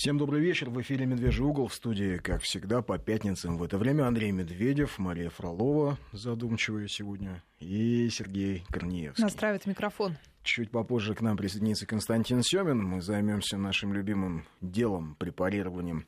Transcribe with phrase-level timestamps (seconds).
[0.00, 0.70] Всем добрый вечер.
[0.70, 3.58] В эфире «Медвежий угол» в студии, как всегда, по пятницам.
[3.58, 9.22] В это время Андрей Медведев, Мария Фролова, задумчивая сегодня, и Сергей Корнеевский.
[9.22, 10.16] Настраивает микрофон.
[10.42, 12.82] Чуть попозже к нам присоединится Константин Семин.
[12.82, 16.06] Мы займемся нашим любимым делом, препарированием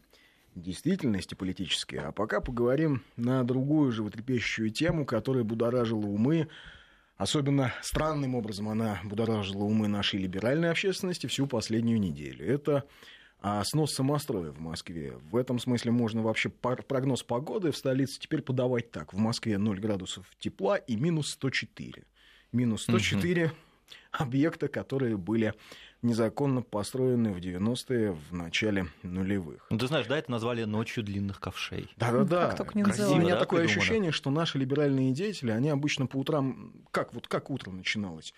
[0.54, 1.96] действительности политической.
[1.96, 6.48] А пока поговорим на другую животрепещущую тему, которая будоражила умы
[7.18, 12.44] Особенно странным образом она будоражила умы нашей либеральной общественности всю последнюю неделю.
[12.44, 12.84] Это
[13.42, 15.18] а снос самостроя в Москве.
[15.30, 19.12] В этом смысле можно вообще прогноз погоды в столице теперь подавать так.
[19.12, 22.04] В Москве 0 градусов тепла и минус 104.
[22.52, 23.52] Минус 104 угу.
[24.12, 25.54] объекта, которые были
[26.02, 29.66] незаконно построены в 90-е, в начале нулевых.
[29.70, 31.88] Ну, ты знаешь, да, это назвали ночью длинных ковшей.
[31.96, 32.48] Да-да-да.
[32.48, 33.82] Как только не Красиво, У меня да, такое придумано.
[33.82, 36.72] ощущение, что наши либеральные деятели, они обычно по утрам...
[36.90, 38.34] Как вот как утро начиналось?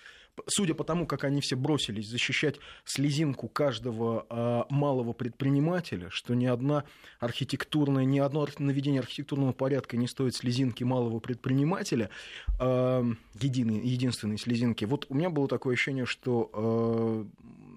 [0.46, 6.46] Судя по тому, как они все бросились защищать слезинку каждого э, малого предпринимателя, что ни
[6.46, 6.84] одна
[7.20, 12.10] архитектурная, ни одно наведение архитектурного порядка не стоит слезинки малого предпринимателя,
[12.60, 13.04] э,
[13.40, 14.84] единой, единственной слезинки.
[14.84, 17.24] Вот у меня было такое ощущение, что э,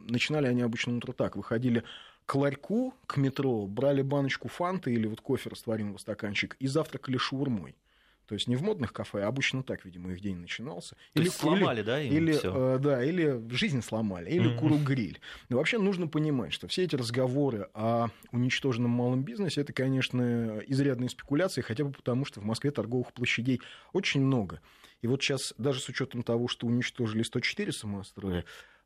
[0.10, 1.84] начинали они обычно утро так, выходили
[2.26, 7.76] к ларьку, к метро, брали баночку фанты или вот кофе растворимого стаканчик и завтракали шаурмой.
[8.28, 10.96] То есть не в модных кафе, а обычно так, видимо, их день начинался.
[11.14, 12.02] То или есть сломали, или, да?
[12.02, 14.60] Или, э, да, или жизнь сломали, или mm-hmm.
[14.60, 15.22] куру-гриль.
[15.48, 21.10] Но вообще нужно понимать, что все эти разговоры о уничтоженном малом бизнесе, это, конечно, изрядные
[21.10, 23.62] спекуляции, хотя бы потому, что в Москве торговых площадей
[23.94, 24.60] очень много.
[25.02, 28.44] И вот сейчас, даже с учетом того, что уничтожили 104 самостроя,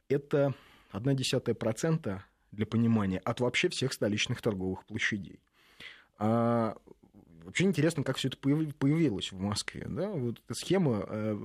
[0.07, 0.53] это
[0.93, 2.19] 0,1%
[2.51, 5.39] для понимания от вообще всех столичных торговых площадей.
[6.19, 6.75] А
[7.43, 9.85] Вообще интересно, как все это появилось в Москве.
[9.87, 10.09] Да?
[10.09, 11.37] Вот эта схема, э,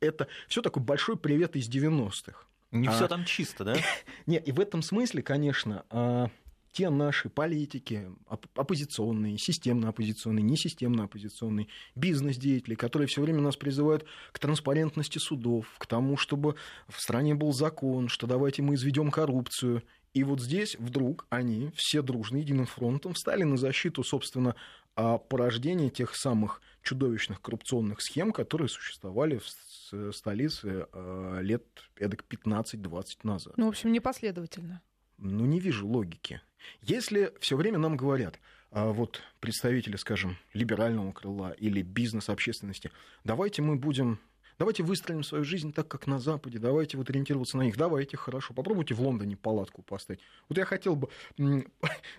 [0.00, 2.46] это все такой большой привет из 90-х.
[2.72, 3.76] Не а, все там чисто, да?
[4.26, 6.28] Нет, и в этом смысле, конечно, а,
[6.76, 8.10] те наши политики,
[8.54, 15.86] оппозиционные, системно оппозиционные, несистемно оппозиционные, бизнес-деятели, которые все время нас призывают к транспарентности судов, к
[15.86, 16.56] тому, чтобы
[16.88, 19.84] в стране был закон, что давайте мы изведем коррупцию.
[20.12, 24.54] И вот здесь вдруг они все дружно, единым фронтом встали на защиту, собственно,
[24.96, 31.64] о порождении тех самых чудовищных коррупционных схем, которые существовали в столице э, лет
[31.96, 33.54] эдак 15-20 назад.
[33.56, 34.82] Ну, в общем, непоследовательно.
[35.18, 36.40] Ну, не вижу логики.
[36.80, 38.40] Если все время нам говорят,
[38.70, 42.90] а вот представители, скажем, либерального крыла или бизнес-общественности,
[43.24, 44.18] давайте мы будем
[44.58, 46.58] Давайте выстроим свою жизнь так, как на Западе.
[46.58, 47.76] Давайте вот ориентироваться на них.
[47.76, 48.54] Давайте, хорошо.
[48.54, 50.20] Попробуйте в Лондоне палатку поставить.
[50.48, 51.08] Вот я хотел бы...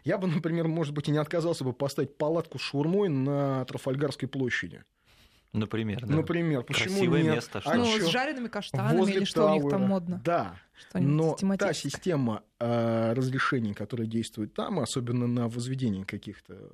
[0.04, 4.28] Я бы, например, может быть, и не отказался бы поставить палатку с шурмой на Трафальгарской
[4.28, 4.84] площади.
[5.54, 6.16] Например, да.
[6.16, 7.36] Например, почему Красивое нет?
[7.36, 7.62] место.
[7.62, 7.72] Что?
[7.72, 9.54] А ну, с жареными каштанами Возле или что Тауэра.
[9.54, 10.22] у них там модно?
[10.24, 10.60] Да,
[10.94, 16.72] но та система э, разрешений, которая действует там, особенно на возведение каких-то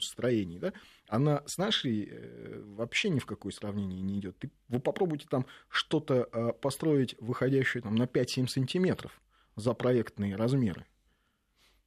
[0.00, 0.72] строений, да,
[1.08, 4.36] она с нашей э, вообще ни в какое сравнение не идет.
[4.68, 9.20] Вы попробуйте там что-то э, построить, выходящее там, на 5-7 сантиметров
[9.56, 10.86] за проектные размеры.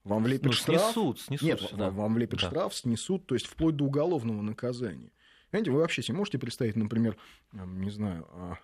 [0.04, 0.82] Вам влепят ну, штраф.
[0.82, 1.48] Снесут, снесут.
[1.48, 1.92] Нет, да.
[1.92, 2.48] вам влепят да.
[2.48, 5.12] штраф, снесут, то есть вплоть до уголовного наказания.
[5.52, 7.18] Понимаете, вы вообще себе можете представить, например,
[7.52, 8.58] не знаю, а,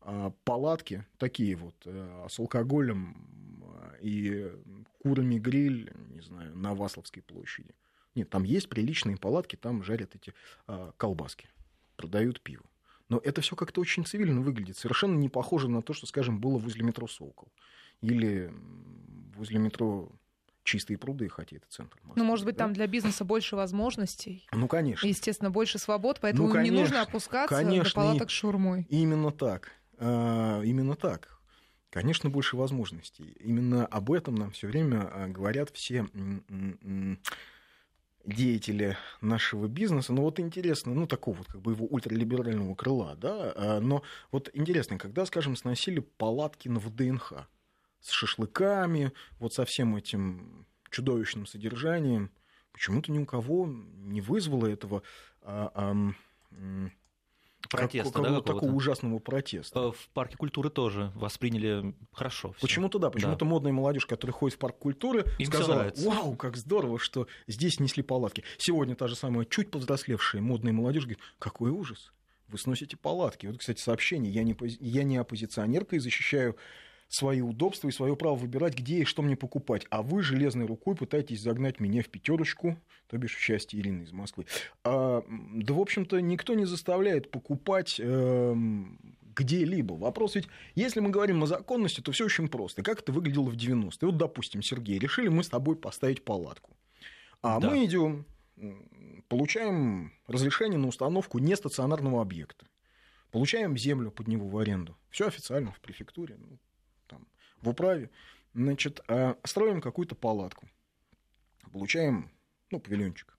[0.00, 4.50] а, палатки такие вот э, с алкоголем а, и
[5.00, 7.74] курами гриль, не знаю, на Васловской площади.
[8.16, 10.34] Нет, там есть приличные палатки, там жарят эти
[10.96, 11.48] колбаски,
[11.96, 12.64] продают пиво.
[13.08, 16.58] Но это все как-то очень цивильно выглядит, совершенно не похоже на то, что, скажем, было
[16.58, 17.52] возле метро Сокол
[18.00, 18.52] или
[19.36, 20.10] возле метро
[20.64, 22.22] чистые пруды, хотя это центр Москвы.
[22.22, 22.64] Ну, может быть, да?
[22.64, 24.46] там для бизнеса больше возможностей.
[24.52, 25.06] Ну, конечно.
[25.06, 28.86] Естественно, больше свобод, поэтому ну, конечно, не нужно опускаться конечно, до палаток с шурмой.
[28.88, 29.70] Именно так.
[29.98, 31.38] А, именно так.
[31.90, 33.36] Конечно, больше возможностей.
[33.38, 36.06] Именно об этом нам все время а, говорят все
[38.24, 43.52] деятели нашего бизнеса, но вот интересно, ну, такого вот как бы его ультралиберального крыла, да,
[43.54, 44.02] а, но
[44.32, 47.46] вот интересно, когда, скажем, сносили палатки на ВДНХ,
[48.04, 52.30] с шашлыками, вот со всем этим чудовищным содержанием,
[52.72, 55.02] почему-то ни у кого не вызвало этого
[55.40, 56.90] а, а,
[57.68, 59.80] протеста, как, да, такого ужасного протеста.
[59.80, 62.54] Э, в парке культуры тоже восприняли хорошо.
[62.60, 63.46] Почему-то да, почему-то да.
[63.46, 68.02] модная молодежь, которая ходит в парк культуры, Им сказала, вау, как здорово, что здесь несли
[68.02, 68.44] палатки.
[68.58, 72.12] Сегодня та же самая чуть повзрослевшая модная молодежь говорит, какой ужас,
[72.48, 73.46] вы сносите палатки.
[73.46, 76.56] Вот, кстати, сообщение, я не, я не оппозиционерка и защищаю
[77.14, 79.86] свои удобства и свое право выбирать, где и что мне покупать.
[79.90, 82.76] А вы железной рукой пытаетесь загнать меня в пятерочку,
[83.08, 84.46] то бишь в счастье Ирины из Москвы.
[84.82, 88.54] А, да, в общем-то, никто не заставляет покупать э,
[89.36, 89.94] где-либо.
[89.94, 92.82] Вопрос ведь, если мы говорим о законности, то все очень просто.
[92.82, 94.08] Как это выглядело в 90-е?
[94.08, 96.76] Вот, допустим, Сергей, решили мы с тобой поставить палатку.
[97.42, 97.70] А да.
[97.70, 98.26] мы идем,
[99.28, 102.66] получаем разрешение на установку нестационарного объекта.
[103.30, 104.96] Получаем землю под него в аренду.
[105.10, 106.58] Все официально в префектуре, ну,
[107.64, 108.10] в управе.
[108.54, 110.68] Значит, а, строим какую-то палатку.
[111.72, 112.30] Получаем,
[112.70, 113.36] ну, павильончик.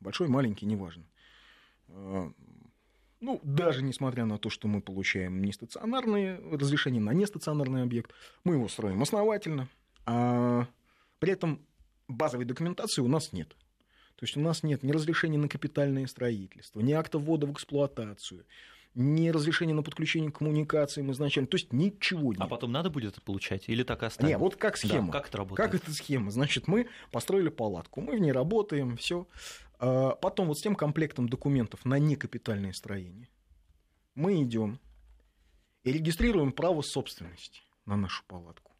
[0.00, 1.04] Большой, маленький, неважно.
[1.88, 2.32] А,
[3.20, 8.12] ну, даже несмотря на то, что мы получаем нестационарное разрешение на нестационарный объект,
[8.44, 9.68] мы его строим основательно,
[10.04, 10.66] а
[11.18, 11.64] при этом
[12.08, 13.48] базовой документации у нас нет.
[14.16, 18.46] То есть у нас нет ни разрешения на капитальное строительство, ни акта ввода в эксплуатацию,
[18.96, 21.46] ни разрешения на подключение к коммуникациям изначально.
[21.46, 22.40] То есть ничего нет.
[22.40, 24.30] А потом надо будет это получать или так оставить?
[24.30, 25.12] Нет, вот как схема.
[25.12, 25.70] Да, как это работает?
[25.70, 26.30] Как эта схема?
[26.30, 29.28] Значит, мы построили палатку, мы в ней работаем, все.
[29.78, 33.28] А потом вот с тем комплектом документов на некапитальное строение
[34.14, 34.80] мы идем
[35.84, 38.72] и регистрируем право собственности на нашу палатку.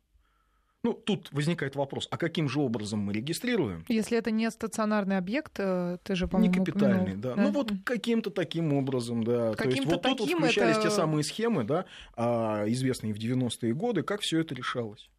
[0.87, 3.85] Ну, тут возникает вопрос, а каким же образом мы регистрируем?
[3.88, 7.35] Если это не стационарный объект, э, ты же, по-моему, Не капитальный, да.
[7.35, 7.43] да.
[7.43, 9.53] Ну, вот каким-то таким образом, да.
[9.55, 10.88] Каким-то То есть вот таким тут вот включались это...
[10.88, 15.11] те самые схемы, да, а, известные в 90-е годы, как все это решалось.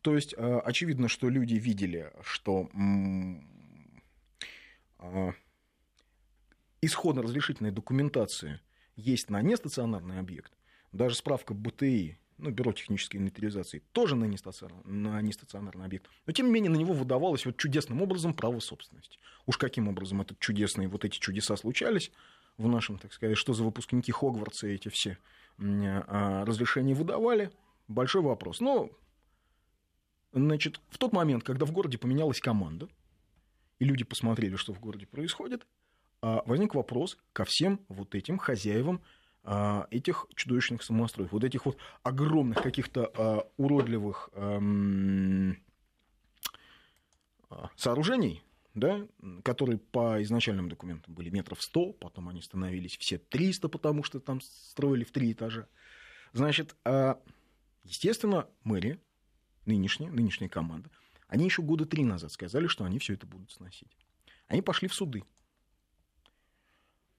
[0.00, 2.70] То есть, а, очевидно, что люди видели, что
[5.00, 5.32] а,
[6.80, 8.58] исходно-разрешительной документации
[8.96, 10.54] есть на нестационарный объект,
[10.92, 16.08] даже справка БТИ, ну, Бюро технической инвентаризации, тоже на нестационарный, на нестационарный объект.
[16.26, 19.18] Но, тем не менее, на него выдавалось вот чудесным образом право собственности.
[19.46, 22.10] Уж каким образом этот чудесный, вот эти чудеса случались
[22.56, 25.18] в нашем, так сказать, что за выпускники Хогвартса эти все
[25.58, 27.50] а, разрешения выдавали,
[27.88, 28.60] большой вопрос.
[28.60, 28.90] Но,
[30.32, 32.88] значит, в тот момент, когда в городе поменялась команда,
[33.78, 35.66] и люди посмотрели, что в городе происходит,
[36.22, 39.02] а, возник вопрос ко всем вот этим хозяевам
[39.90, 44.30] этих чудовищных самостроев, вот этих вот огромных каких-то а, уродливых
[47.76, 48.42] сооружений,
[48.72, 49.06] да,
[49.44, 54.40] которые по изначальным документам были метров 100, потом они становились все 300, потому что там
[54.40, 55.68] строили в три этажа.
[56.32, 56.74] Значит,
[57.84, 58.98] естественно, мэрия,
[59.66, 60.90] нынешняя, нынешняя команда,
[61.28, 63.96] они еще года три назад сказали, что они все это будут сносить.
[64.48, 65.24] Они пошли в суды.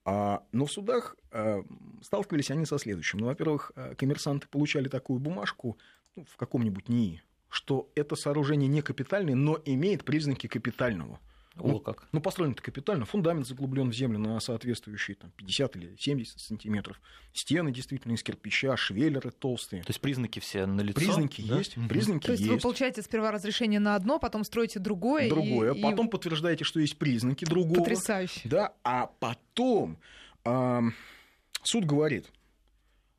[0.06, 1.64] А, но в судах а,
[2.02, 3.20] сталкивались они со следующим.
[3.20, 5.78] Ну, во-первых, а, коммерсанты получали такую бумажку
[6.16, 11.20] ну, в каком-нибудь НИИ, что это сооружение не капитальное, но имеет признаки капитального.
[11.58, 12.08] О, ну, как.
[12.12, 13.06] Ну, построено-то капитально.
[13.06, 17.00] Фундамент заглублен в землю на соответствующие там, 50 или 70 сантиметров.
[17.34, 19.84] Стены действительно из кирпича, швеллеры толстые.
[19.84, 21.00] То есть признаки все на лицо?
[21.00, 21.58] Признаки да?
[21.58, 21.88] есть, угу.
[21.88, 22.54] признаки То есть есть.
[22.54, 25.30] вы получаете сперва разрешение на одно, потом строите другое.
[25.30, 26.10] Другое, и, потом и...
[26.10, 27.80] подтверждаете, что есть признаки другого.
[27.80, 28.42] Потрясающе.
[28.44, 29.98] Да, а потом
[30.44, 30.82] э,
[31.64, 32.32] суд говорит,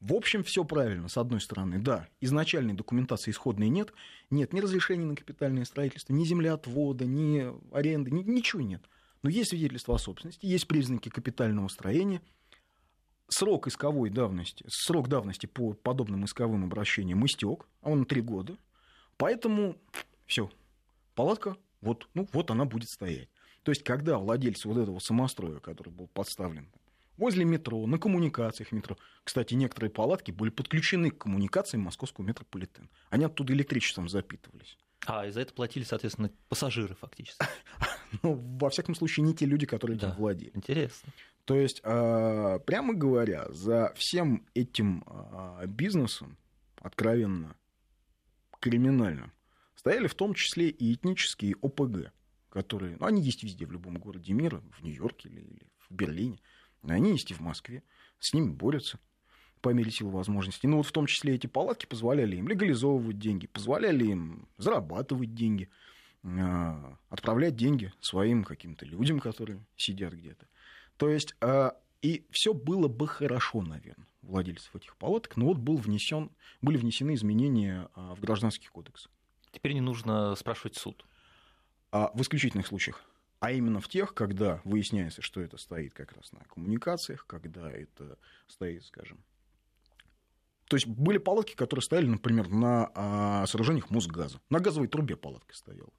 [0.01, 3.93] в общем, все правильно, с одной стороны, да, изначальной документации исходной нет,
[4.31, 8.83] нет ни разрешения на капитальное строительство, ни землеотвода, ни аренды, ни, ничего нет.
[9.23, 12.21] Но есть свидетельство о собственности, есть признаки капитального строения,
[13.29, 18.59] срок исковой давности, срок давности по подобным исковым обращениям истек, а он три года,
[19.17, 19.77] поэтому
[20.27, 20.51] все,
[21.15, 23.31] палатка, вот, ну, вот она будет стоять.
[23.63, 26.71] То есть, когда владельцы вот этого самостроя, который был подставлен
[27.17, 28.97] возле метро, на коммуникациях метро.
[29.25, 32.89] Кстати, некоторые палатки были подключены к коммуникациям московского метрополитена.
[33.11, 34.79] Они оттуда электричеством запитывались.
[35.07, 37.45] А, и за это платили, соответственно, пассажиры фактически.
[38.23, 40.51] ну, во всяком случае, не те люди, которые этим владели.
[40.55, 41.13] Интересно.
[41.45, 46.37] То есть, а, прямо говоря, за всем этим а, бизнесом,
[46.81, 47.57] откровенно
[48.59, 49.33] криминальным,
[49.77, 52.13] стояли в том числе и этнические ОПГ,
[52.49, 56.41] которые, ну, они есть везде, в любом городе мира, в Нью-Йорке или, или в Берлине.
[56.95, 57.83] Они есть и в Москве,
[58.19, 58.99] с ними борются
[59.61, 60.69] по мере сил возможностей.
[60.69, 65.69] Ну вот в том числе эти палатки позволяли им легализовывать деньги, позволяли им зарабатывать деньги,
[66.23, 70.47] а, отправлять деньги своим каким-то людям, которые сидят где-то.
[70.97, 75.77] То есть а, и все было бы хорошо, наверное, владельцев этих палаток, но вот был
[75.77, 76.31] внесен,
[76.63, 79.09] были внесены изменения а, в гражданский кодекс.
[79.51, 81.05] Теперь не нужно спрашивать суд.
[81.91, 83.03] А в исключительных случаях
[83.41, 88.19] а именно в тех, когда выясняется, что это стоит как раз на коммуникациях, когда это
[88.47, 89.23] стоит, скажем...
[90.69, 94.41] То есть были палатки, которые стояли, например, на а, сооружениях Мосгаза.
[94.51, 95.93] На газовой трубе палатка стояла.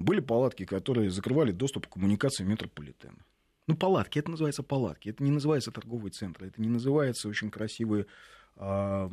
[0.00, 3.24] Были палатки, которые закрывали доступ к коммуникациям метрополитена.
[3.68, 5.10] Ну, палатки, это называется палатки.
[5.10, 8.06] Это не называется торговые центры, это не называется очень красивые
[8.56, 9.10] э,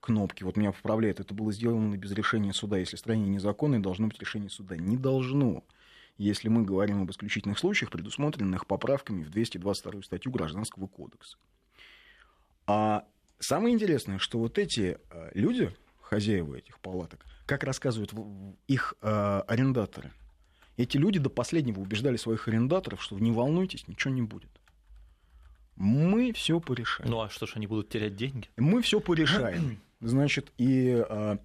[0.00, 0.42] кнопки.
[0.42, 2.78] Вот меня поправляют, это было сделано без решения суда.
[2.78, 4.76] Если строение незаконное, должно быть решение суда.
[4.76, 5.64] Не должно
[6.18, 11.36] если мы говорим об исключительных случаях, предусмотренных поправками в 222 статью Гражданского кодекса.
[12.66, 13.04] А
[13.40, 18.12] Самое интересное, что вот эти э, люди, хозяева этих палаток, как рассказывают
[18.68, 20.12] их э, арендаторы,
[20.76, 24.50] эти люди до последнего убеждали своих арендаторов, что не волнуйтесь, ничего не будет.
[25.76, 27.10] Мы все порешаем.
[27.10, 28.48] Ну а что ж, они будут терять деньги?
[28.58, 29.80] Мы все порешаем.
[30.00, 31.38] Значит, и а,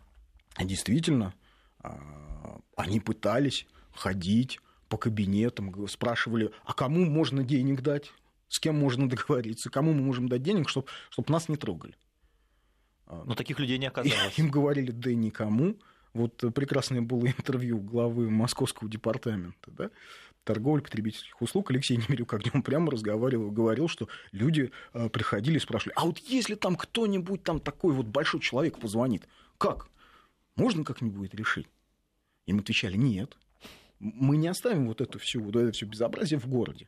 [0.60, 1.34] действительно,
[1.80, 4.60] а, они пытались ходить
[4.90, 8.12] по кабинетам, спрашивали, а кому можно денег дать,
[8.48, 11.96] с кем можно договориться, кому мы можем дать денег, чтобы чтоб нас не трогали.
[13.08, 14.38] Но таких людей не оказалось.
[14.38, 15.78] И им говорили, да и никому.
[16.14, 19.92] Вот прекрасное было интервью главы Московского департамента да,
[20.46, 25.94] торговли потребительских услуг Алексей Немирюк, он прямо разговаривал, говорил, что люди э, приходили и спрашивали,
[25.98, 29.90] а вот если там кто-нибудь там такой вот большой человек позвонит, как?
[30.56, 31.68] Можно как-нибудь решить?
[32.46, 33.38] Им отвечали, нет,
[34.00, 36.88] мы не оставим вот эту всю, вот это все безобразие в городе.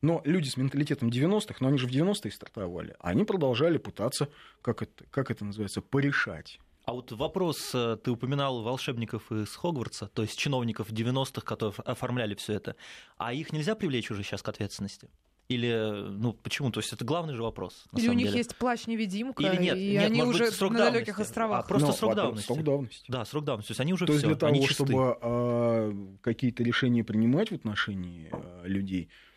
[0.00, 4.28] Но люди с менталитетом 90-х, но они же в 90-е стартовали, они продолжали пытаться,
[4.60, 10.08] как это, как это называется, порешать а вот вопрос, э, ты упоминал волшебников из Хогвартса,
[10.08, 12.74] то есть чиновников 90-х, которые оформляли все это.
[13.18, 15.08] А их нельзя привлечь уже сейчас к ответственности?
[15.52, 16.70] Или, ну, почему?
[16.70, 17.84] То есть это главный же вопрос.
[17.96, 18.38] Или у них деле.
[18.38, 21.64] есть плащ-невидимка, Или нет, и нет, они уже быть, на далеких островах.
[21.64, 22.46] А просто Но, срок давности.
[22.46, 23.04] Срок давности.
[23.08, 23.68] Да, срок давности.
[23.68, 28.28] То есть они уже То есть для того, чтобы а, какие-то решения принимать в отношении
[28.32, 29.31] а, людей, а,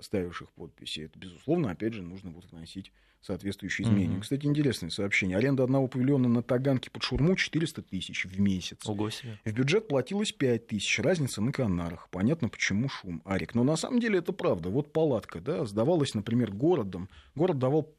[0.00, 4.16] ставивших подписи, это, безусловно, опять же, нужно будет вносить соответствующие изменения.
[4.16, 4.20] Mm-hmm.
[4.20, 5.36] Кстати, интересное сообщение.
[5.36, 8.86] Аренда одного павильона на Таганке под Шурму 400 тысяч в месяц.
[8.86, 9.38] Ого себе.
[9.44, 10.98] В бюджет платилось 5 тысяч.
[10.98, 12.08] Разница на Канарах.
[12.10, 13.22] Понятно, почему шум.
[13.24, 13.54] Арик.
[13.54, 14.70] Но на самом деле это правда.
[14.70, 17.08] Вот палатка, да, сдавалась, например, городом.
[17.36, 17.94] Город давал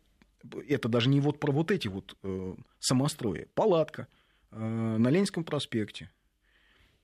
[0.67, 3.47] это даже не вот про вот эти вот э, самострои.
[3.53, 4.07] Палатка
[4.51, 6.11] э, на Ленинском проспекте.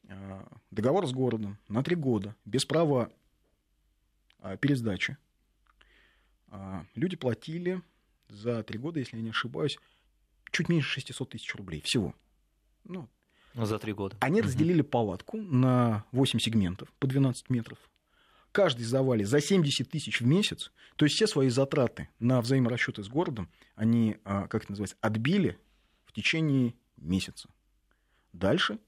[0.09, 2.35] Э, договор с городом на три года.
[2.43, 3.09] Без права
[4.61, 5.17] пересдачи.
[6.47, 7.81] Э, люди платили
[8.27, 9.77] за три года, если я не ошибаюсь,
[10.51, 12.15] чуть меньше 600 тысяч рублей всего.
[12.83, 13.07] Ну,
[13.55, 14.17] за три года.
[14.19, 17.77] Они разделили палатку на 8 сегментов по 12 метров.
[18.51, 20.71] Каждый сдавали за 70 тысяч в месяц.
[20.95, 25.59] То есть все свои затраты на взаиморасчеты с городом они, а, как это называется, отбили
[26.05, 27.49] в течение месяца.
[28.33, 28.79] Дальше,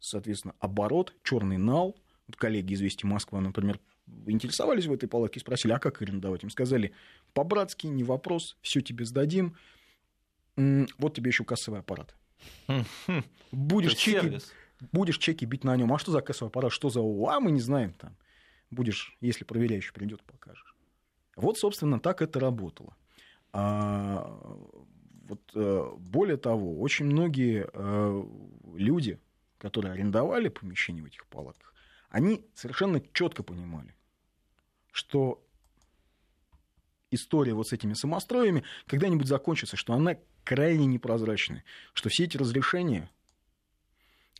[0.00, 1.96] соответственно, оборот, черный нал.
[2.26, 3.80] Вот коллеги из «Вести Москва», например,
[4.26, 6.42] интересовались в этой палатке, спросили, а как арендовать?
[6.44, 6.92] Им сказали,
[7.32, 9.56] по-братски, не вопрос, все тебе сдадим.
[10.56, 12.14] Вот тебе еще кассовый аппарат.
[13.52, 14.38] Будешь чеки,
[14.92, 15.92] будешь чеки бить на нем.
[15.92, 16.72] А что за кассовый аппарат?
[16.72, 17.40] Что за ОА?
[17.40, 18.16] Мы не знаем там.
[18.70, 20.74] Будешь, если проверяющий придет, покажешь.
[21.36, 22.96] Вот, собственно, так это работало.
[23.52, 24.38] А,
[25.28, 28.24] вот, э, более того, очень многие э,
[28.74, 29.18] люди,
[29.58, 31.74] которые арендовали помещения в этих палатках,
[32.10, 33.94] они совершенно четко понимали,
[34.92, 35.44] что
[37.10, 43.10] история вот с этими самостроями когда-нибудь закончится, что она крайне непрозрачная, что все эти разрешения,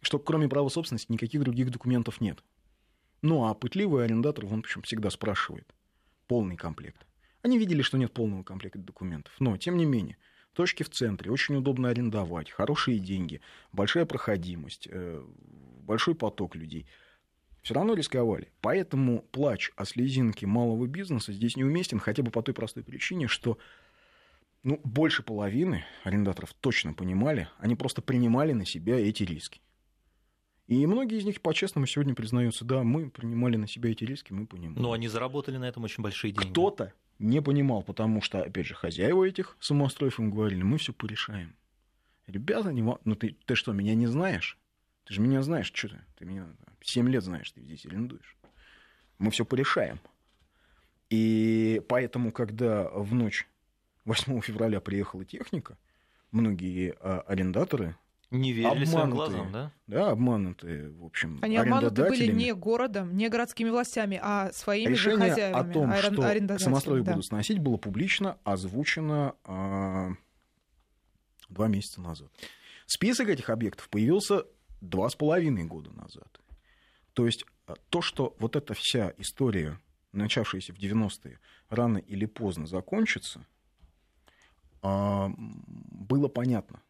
[0.01, 2.43] что кроме права собственности никаких других документов нет.
[3.23, 5.75] Ну а пытливый арендатор, он, общем, всегда спрашивает
[6.27, 7.07] полный комплект.
[7.43, 10.19] Они видели, что нет полного комплекта документов, но, тем не менее,
[10.53, 13.41] точки в центре, очень удобно арендовать, хорошие деньги,
[13.73, 15.25] большая проходимость, э,
[15.83, 16.87] большой поток людей–
[17.63, 18.51] все равно рисковали.
[18.61, 23.59] Поэтому плач о слезинке малого бизнеса здесь неуместен, хотя бы по той простой причине, что
[24.63, 29.61] ну, больше половины арендаторов точно понимали, они просто принимали на себя эти риски.
[30.67, 34.47] И многие из них по-честному сегодня признаются, да, мы принимали на себя эти риски, мы
[34.47, 34.81] понимаем.
[34.81, 36.51] Но они заработали на этом очень большие деньги.
[36.51, 41.55] Кто-то не понимал, потому что, опять же, хозяева этих самостроев им говорили, мы все порешаем.
[42.27, 42.83] Ребята, не...
[42.83, 44.59] ну ты, ты что, меня не знаешь?
[45.09, 46.01] Ты же меня знаешь, что ты?
[46.19, 46.47] Ты меня
[46.83, 48.37] 7 лет знаешь, ты здесь арендуешь.
[49.17, 50.01] Мы все порешаем.
[51.09, 53.49] И поэтому, когда в ночь
[54.05, 55.79] 8 февраля приехала техника,
[56.31, 57.97] многие а, арендаторы
[58.31, 59.73] не верили своим глазам, да?
[59.87, 65.29] Да, обманутые, в общем, Они обмануты были не городом, не городскими властями, а своими Решение
[65.29, 65.71] же хозяевами.
[65.71, 67.13] о том, что самострой да.
[67.13, 70.11] будут сносить, было публично озвучено а,
[71.49, 72.31] два месяца назад.
[72.85, 74.45] Список этих объектов появился
[74.81, 76.41] два с половиной года назад.
[77.13, 79.81] То есть а, то, что вот эта вся история,
[80.13, 83.47] начавшаяся в 90-е, рано или поздно закончится,
[84.83, 86.83] а, было понятно.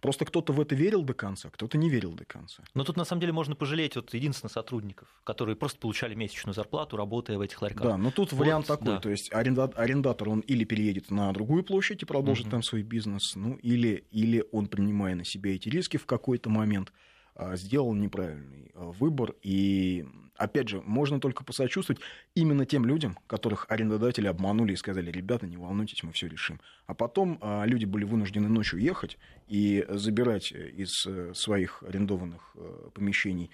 [0.00, 2.62] Просто кто-то в это верил до конца, кто-то не верил до конца.
[2.74, 6.96] Но тут на самом деле можно пожалеть вот единственных сотрудников, которые просто получали месячную зарплату,
[6.96, 7.82] работая в этих ларьках.
[7.82, 9.00] Да, но тут вот, вариант такой, да.
[9.00, 12.52] то есть арендатор, он или переедет на другую площадь и продолжит угу.
[12.52, 16.92] там свой бизнес, ну или, или он, принимая на себя эти риски в какой-то момент,
[17.56, 19.34] сделал неправильный а, выбор.
[19.42, 22.00] И, опять же, можно только посочувствовать
[22.34, 26.60] именно тем людям, которых арендодатели обманули и сказали, ребята, не волнуйтесь, мы все решим.
[26.86, 32.90] А потом а, люди были вынуждены ночью ехать и забирать из э, своих арендованных э,
[32.92, 33.50] помещений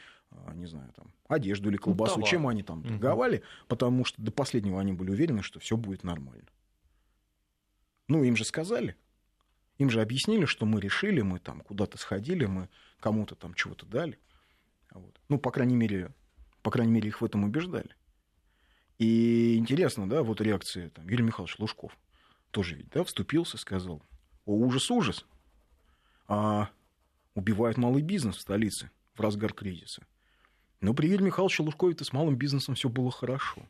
[0.55, 3.45] не знаю, там, одежду или колбасу, ну, чем они там торговали, угу.
[3.69, 6.49] потому что до последнего они были уверены, что все будет нормально.
[8.09, 8.97] Ну, им же сказали.
[9.83, 12.69] Им же объяснили, что мы решили, мы там куда-то сходили, мы
[13.01, 14.17] кому-то там чего-то дали.
[14.93, 15.21] Вот.
[15.29, 16.15] Ну, по крайней мере,
[16.63, 17.97] по крайней мере, их в этом убеждали.
[18.99, 21.99] И интересно, да, вот реакция там, Юрий Михайлович Лужков
[22.53, 24.01] тоже ведь, да, вступился, сказал,
[24.45, 25.27] о, ужас, ужас,
[26.29, 26.69] а
[27.35, 30.07] убивают малый бизнес в столице в разгар кризиса.
[30.81, 33.69] Но при Юрии Михайловиче Лужкове-то с малым бизнесом все было хорошо.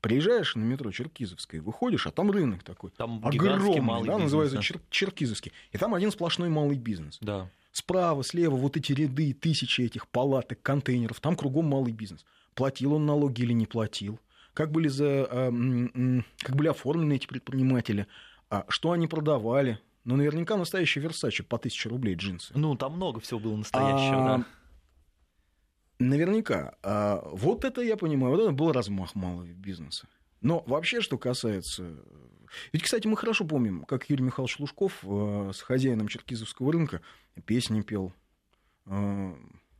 [0.00, 2.90] Приезжаешь на метро Черкизовское, выходишь, а там рынок такой.
[2.96, 4.62] Там огромный, малый да, бизнес, называется да?
[4.62, 5.52] Чер- Черкизовский.
[5.72, 7.18] И там один сплошной малый бизнес.
[7.20, 7.50] Да.
[7.72, 12.24] Справа, слева вот эти ряды, тысячи этих палаток, контейнеров, там кругом малый бизнес.
[12.54, 14.18] Платил он налоги или не платил?
[14.54, 15.52] Как были, за, а,
[16.38, 18.06] как были оформлены эти предприниматели?
[18.48, 19.78] А что они продавали?
[20.04, 22.52] Ну, наверняка настоящий Версачи по тысяче рублей джинсы.
[22.56, 24.44] Ну, там много всего было настоящего, а, да.
[26.00, 26.74] Наверняка.
[26.82, 30.08] А, вот это я понимаю, вот это был размах малого бизнеса.
[30.40, 32.02] Но вообще, что касается...
[32.72, 37.00] Ведь, кстати, мы хорошо помним, как Юрий Михайлович Лужков э, с хозяином Черкизовского рынка
[37.44, 38.12] песни пел,
[38.86, 39.34] э,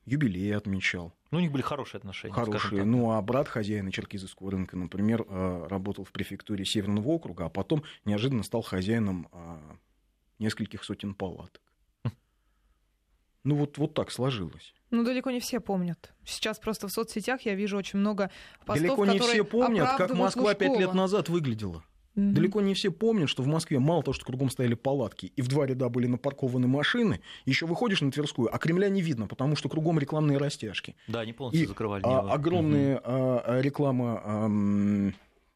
[0.04, 1.12] юбилей отмечал.
[1.30, 2.34] Ну, у них были хорошие отношения.
[2.34, 2.84] Хорошие.
[2.84, 7.82] Ну, а брат хозяина Черкизовского рынка, например, э, работал в префектуре Северного округа, а потом
[8.04, 9.26] неожиданно стал хозяином
[10.38, 11.62] нескольких сотен палаток.
[13.42, 14.74] Ну, вот, вот так сложилось.
[14.90, 16.12] Ну, далеко не все помнят.
[16.25, 18.30] Сейчас просто в соцсетях я вижу очень много
[18.66, 21.85] постов, Далеко не все помнят, как Москва пять лет назад выглядела.
[22.16, 22.32] Mm-hmm.
[22.32, 25.49] Далеко не все помнят, что в Москве мало того, что кругом стояли палатки, и в
[25.49, 29.68] два ряда были напаркованы машины, еще выходишь на Тверскую, а Кремля не видно, потому что
[29.68, 30.97] кругом рекламные растяжки.
[31.06, 32.02] Да, они полностью и, закрывали.
[32.04, 33.02] А, огромная mm-hmm.
[33.04, 35.12] а, реклама а,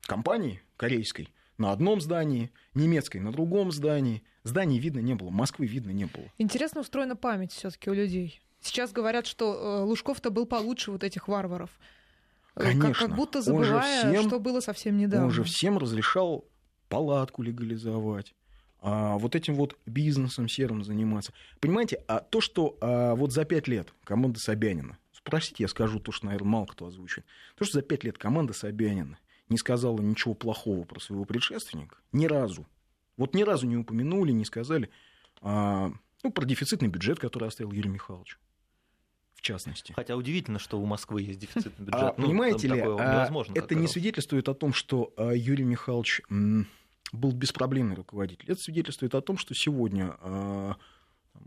[0.07, 4.23] компании корейской на одном здании, немецкой на другом здании.
[4.45, 6.27] Зданий видно не было, Москвы видно не было.
[6.39, 8.41] Интересно устроена память все-таки у людей.
[8.65, 11.71] Сейчас говорят, что э, Лужков-то был получше вот этих варваров.
[12.57, 12.89] Э, Конечно.
[12.89, 15.27] Как, как будто забывая, всем, что было совсем недавно.
[15.27, 16.47] Он же всем разрешал
[16.89, 18.35] палатку легализовать,
[18.81, 21.35] а вот этим вот бизнесом серым заниматься.
[21.61, 26.11] Понимаете, а то, что а, вот за пять лет команда Собянина, спросите, я скажу то,
[26.11, 29.19] что, наверное, мало кто озвучит, то, что за пять лет команда Собянина
[29.51, 32.67] не сказала ничего плохого про своего предшественника, ни разу.
[33.19, 34.89] Вот ни разу не упомянули, не сказали
[35.43, 38.39] а, ну, про дефицитный бюджет, который оставил Юрий Михайлович
[39.41, 39.93] частности.
[39.93, 42.03] Хотя удивительно, что у Москвы есть дефицитный бюджет.
[42.03, 47.33] А, ну, понимаете ли, а, это не свидетельствует о том, что а, Юрий Михайлович был
[47.33, 48.51] беспроблемный руководитель.
[48.51, 50.77] Это свидетельствует о том, что сегодня а,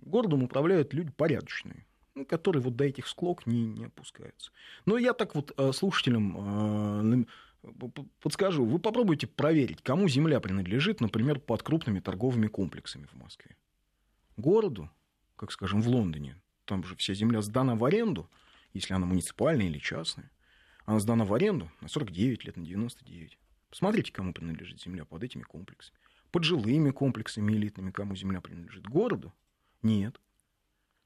[0.02, 4.52] городом управляют люди порядочные ну, которые вот до этих склок не, не опускаются.
[4.88, 7.28] Но я так вот слушателям
[8.22, 13.56] подскажу, вы попробуйте проверить, кому земля принадлежит, например, под крупными торговыми комплексами в Москве.
[14.36, 14.90] Городу,
[15.36, 18.30] как скажем, в Лондоне, там же вся земля сдана в аренду,
[18.74, 20.30] если она муниципальная или частная.
[20.86, 23.38] Она сдана в аренду на 49 лет, на 99.
[23.70, 25.98] Посмотрите, кому принадлежит земля под этими комплексами.
[26.32, 28.88] Под жилыми комплексами элитными, кому земля принадлежит.
[28.88, 29.34] Городу?
[29.82, 30.20] Нет.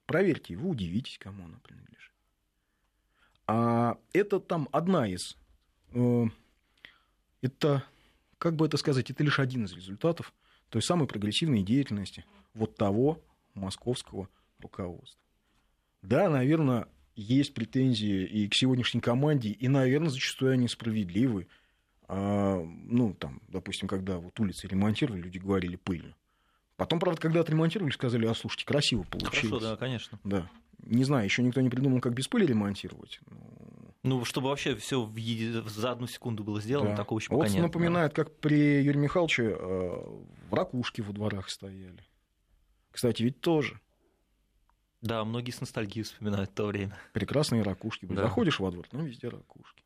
[0.06, 2.12] Проверьте, вы удивитесь, кому она принадлежит.
[3.47, 5.38] А это там одна из...
[5.93, 6.26] Э,
[7.41, 7.84] это,
[8.38, 10.34] как бы это сказать, это лишь один из результатов
[10.69, 15.21] той самой прогрессивной деятельности вот того московского руководства.
[16.01, 21.47] Да, наверное, есть претензии и к сегодняшней команде, и, наверное, зачастую они справедливы.
[22.07, 26.15] А, ну, там, допустим, когда вот улицы ремонтировали, люди говорили пыльно.
[26.75, 29.39] Потом, правда, когда отремонтировали, сказали, а слушайте, красиво получилось.
[29.39, 30.19] Хорошо, да, конечно.
[30.23, 30.49] Да.
[30.79, 33.19] Не знаю, еще никто не придумал, как без пыли ремонтировать.
[34.03, 35.07] Ну, чтобы вообще все
[35.67, 36.95] за одну секунду было сделано, да.
[36.95, 37.61] такого еще пока вот нет.
[37.61, 42.03] напоминает, как при Юрии Михайловиче э, в ракушке во дворах стояли.
[42.89, 43.79] Кстати, ведь тоже.
[45.01, 46.95] Да, многие с ностальгией вспоминают то время.
[47.13, 48.05] Прекрасные ракушки.
[48.05, 48.23] Да.
[48.23, 49.83] Заходишь во двор, ну, везде ракушки.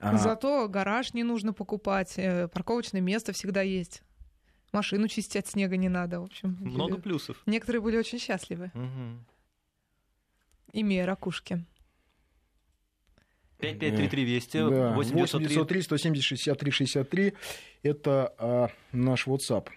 [0.00, 0.16] А...
[0.16, 4.02] Зато гараж не нужно покупать, э, парковочное место всегда есть.
[4.72, 6.56] Машину чистить от снега не надо, в общем.
[6.60, 7.42] Много плюсов.
[7.46, 9.24] Некоторые были очень счастливы, угу.
[10.72, 11.64] имея ракушки.
[13.58, 14.94] 5533 Вести, да.
[14.94, 17.34] 8903 170 63 63
[17.82, 19.68] это а, наш WhatsApp.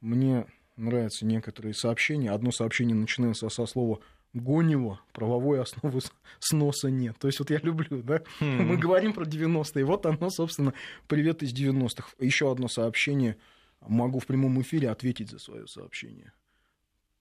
[0.00, 2.30] Мне нравятся некоторые сообщения.
[2.30, 4.00] Одно сообщение начинается со слова
[4.32, 6.00] Гонева, правовой основы
[6.40, 7.16] сноса нет.
[7.18, 8.16] То есть вот я люблю, да?
[8.40, 8.62] Mm-hmm.
[8.62, 9.84] Мы говорим про 90-е.
[9.84, 10.74] Вот оно, собственно,
[11.08, 12.10] привет из 90-х.
[12.18, 13.36] Еще одно сообщение.
[13.80, 16.32] Могу в прямом эфире ответить за свое сообщение.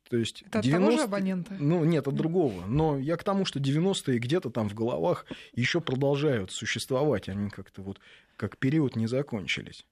[0.09, 0.85] То есть Это от 90...
[0.85, 1.55] того же абонента?
[1.57, 2.65] Ну, нет, от другого.
[2.65, 7.29] Но я к тому, что 90-е где-то там в головах еще продолжают существовать.
[7.29, 7.99] Они как-то вот
[8.37, 9.85] как период не закончились.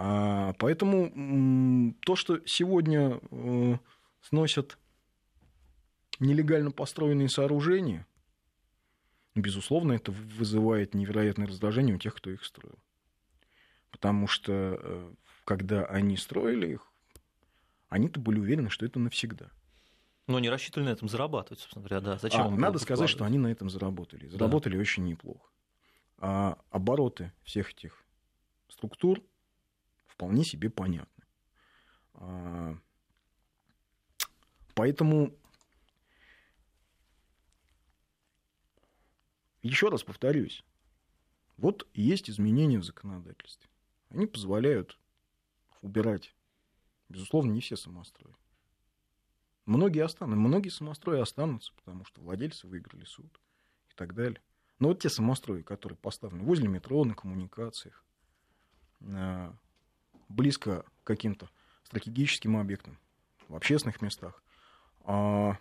[0.00, 3.78] А, поэтому то, что сегодня э,
[4.20, 4.78] сносят
[6.20, 8.06] нелегально построенные сооружения,
[9.34, 12.78] безусловно, это вызывает невероятное раздражение у тех, кто их строил.
[13.90, 15.12] Потому что э,
[15.44, 16.92] когда они строили их,
[17.88, 19.50] они-то были уверены, что это навсегда.
[20.28, 22.18] Но не рассчитывали на этом зарабатывать, собственно говоря, да.
[22.18, 24.28] Зачем А, надо сказать, что они на этом заработали.
[24.28, 25.50] Заработали очень неплохо.
[26.18, 28.04] А обороты всех этих
[28.68, 29.20] структур
[30.18, 31.24] вполне себе понятны.
[32.14, 32.76] А,
[34.74, 35.32] поэтому
[39.62, 40.64] еще раз повторюсь,
[41.56, 43.70] вот есть изменения в законодательстве.
[44.08, 44.98] Они позволяют
[45.82, 46.34] убирать,
[47.08, 48.34] безусловно, не все самострои.
[49.66, 53.40] Многие останутся, многие самострои останутся, потому что владельцы выиграли суд
[53.88, 54.42] и так далее.
[54.80, 58.04] Но вот те самострои, которые поставлены возле метро, на коммуникациях,
[59.00, 59.52] э,
[60.28, 61.48] близко к каким-то
[61.84, 62.98] стратегическим объектам,
[63.48, 64.42] в общественных местах,
[65.04, 65.56] а,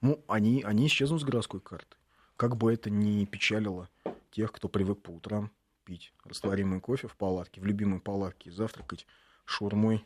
[0.00, 1.96] ну, они, они исчезнут с городской карты.
[2.36, 3.88] Как бы это ни печалило
[4.30, 5.50] тех, кто привык по утрам
[5.84, 9.06] пить растворимый кофе в палатке, в любимой палатке, завтракать
[9.44, 10.04] шурмой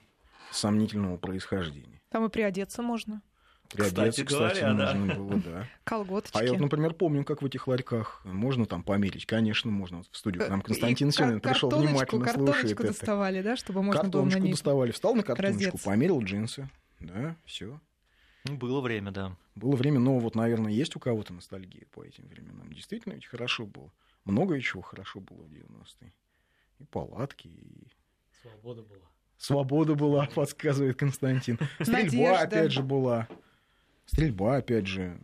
[0.50, 2.00] сомнительного происхождения.
[2.08, 3.22] Там и приодеться можно.
[3.70, 4.94] Приодеться, Кстати кстати, говоря, да.
[4.94, 5.68] можно было, да.
[5.84, 6.36] Колготочки.
[6.38, 9.26] А я вот, например, помню, как в этих ларьках можно там померить.
[9.26, 9.98] Конечно, можно.
[9.98, 12.92] Вот в студию к нам И Константин Семин пришел картоночку- внимательно слушает Картоночку это.
[12.92, 15.84] доставали, да, чтобы можно было на Картоночку доставали, встал на картоночку, раздеться.
[15.84, 16.68] померил джинсы.
[17.00, 17.80] Да, все.
[18.44, 19.36] Ну, было время, да.
[19.56, 22.72] Было время, но вот, наверное, есть у кого-то ностальгия по этим временам.
[22.72, 23.90] Действительно ведь хорошо было.
[24.24, 26.12] Много чего хорошо было в 90-е.
[26.78, 27.88] И палатки, и
[28.42, 29.00] Свобода была.
[29.38, 31.58] свобода была, подсказывает Константин.
[31.80, 32.38] Стрельба, Надежда.
[32.40, 33.26] опять же, была.
[34.06, 35.18] Стрельба, опять же,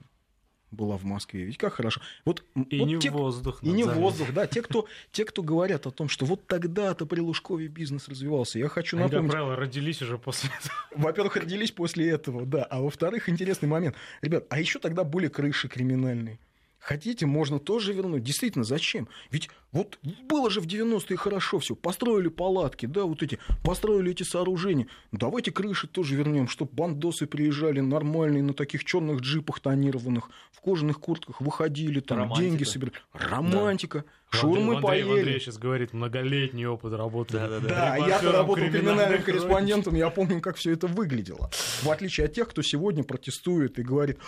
[0.70, 1.44] была в Москве.
[1.44, 2.00] Ведь как хорошо.
[2.24, 3.62] Вот, И вот не те, воздух.
[3.62, 4.46] И не воздух, да.
[4.46, 8.58] Те кто, те, кто говорят о том, что вот тогда-то при Лужкове бизнес развивался.
[8.58, 10.74] Я хочу Они, как напомнить, правило, родились уже после этого.
[10.94, 12.64] во-первых, родились после этого, да.
[12.64, 13.96] А во-вторых, интересный момент.
[14.22, 16.38] Ребят, а еще тогда были крыши криминальные.
[16.80, 18.22] Хотите, можно тоже вернуть.
[18.24, 19.06] Действительно, зачем?
[19.30, 21.76] Ведь вот было же в 90-е хорошо все.
[21.76, 24.86] Построили палатки, да, вот эти, построили эти сооружения.
[25.12, 30.98] Давайте крыши тоже вернем, чтобы бандосы приезжали нормальные на таких черных джипах тонированных, в кожаных
[31.00, 32.42] куртках выходили, там Романтика.
[32.42, 32.96] деньги собирали.
[33.12, 33.98] Романтика.
[33.98, 35.18] Андрей- Шурмы Андрей поели.
[35.20, 37.34] Андрей сейчас говорит, многолетний опыт работы.
[37.34, 37.68] Да-да-да.
[37.68, 41.50] Да, я репортером работал криминальным корреспондентом, я помню, как все это выглядело.
[41.82, 44.18] В отличие от тех, кто сегодня протестует и говорит,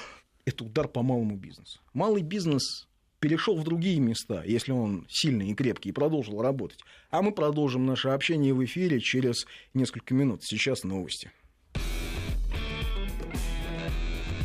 [0.44, 1.80] это удар по малому бизнесу.
[1.92, 2.88] Малый бизнес
[3.20, 6.80] перешел в другие места, если он сильный и крепкий, и продолжил работать.
[7.10, 10.42] А мы продолжим наше общение в эфире через несколько минут.
[10.42, 11.30] Сейчас новости.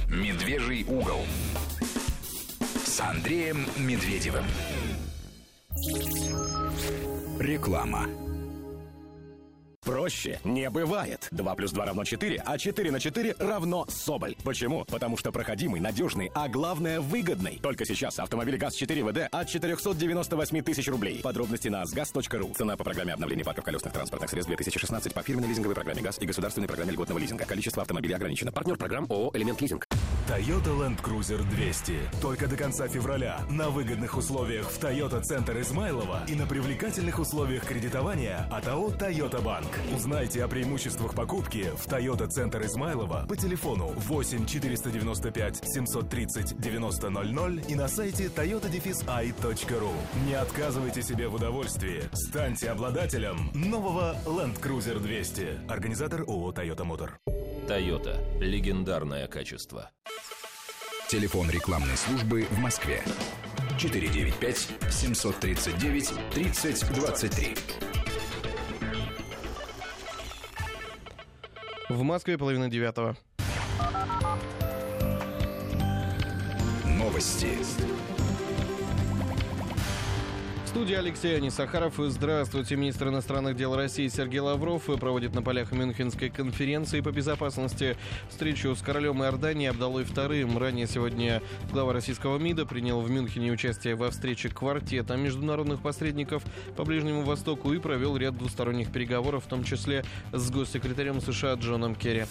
[0.07, 1.21] Медвежий угол
[2.85, 4.45] с Андреем Медведевым.
[7.39, 8.07] Реклама.
[9.87, 11.29] Проще не бывает.
[11.31, 14.35] 2 плюс 2 равно 4, а 4 на 4 равно Соболь.
[14.43, 14.83] Почему?
[14.83, 17.57] Потому что проходимый, надежный, а главное выгодный.
[17.63, 21.21] Только сейчас автомобиль ГАЗ-4 ВД от 498 тысяч рублей.
[21.23, 22.53] Подробности на asgaz.ru.
[22.53, 26.25] Цена по программе обновления парка колесных транспортных средств 2016 по фирменной лизинговой программе ГАЗ и
[26.25, 27.45] государственной программе льготного лизинга.
[27.45, 28.51] Количество автомобилей ограничено.
[28.51, 29.87] Партнер программ ООО «Элемент Лизинг».
[30.27, 32.19] Toyota Land Cruiser 200.
[32.21, 37.63] Только до конца февраля на выгодных условиях в Toyota Центр Измайлова и на привлекательных условиях
[37.65, 39.69] кредитования от АО Toyota Банк.
[39.95, 47.75] Узнайте о преимуществах покупки в Toyota Центр Измайлова по телефону 8 495 730 9000 и
[47.75, 49.91] на сайте toyota-i.ru.
[50.25, 52.03] Не отказывайте себе в удовольствии.
[52.11, 55.69] Станьте обладателем нового Land Cruiser 200.
[55.69, 57.11] Организатор ООО Toyota Motor.
[57.67, 58.19] Тойота.
[58.39, 59.91] Легендарное качество.
[61.09, 63.01] Телефон рекламной службы в Москве.
[63.79, 67.55] 495 739 3023.
[71.87, 73.15] В Москве половина девятого.
[76.83, 77.51] Новости.
[80.77, 81.95] Студии Алексей Анисахаров.
[81.97, 82.75] Здравствуйте.
[82.75, 87.97] Министр иностранных дел России Сергей Лавров проводит на полях Мюнхенской конференции по безопасности
[88.29, 90.59] встречу с королем Иордании Абдалой II.
[90.59, 96.43] Ранее сегодня глава российского МИДа принял в Мюнхене участие во встрече квартета международных посредников
[96.75, 101.95] по Ближнему Востоку и провел ряд двусторонних переговоров, в том числе с госсекретарем США Джоном
[101.95, 102.25] Керри.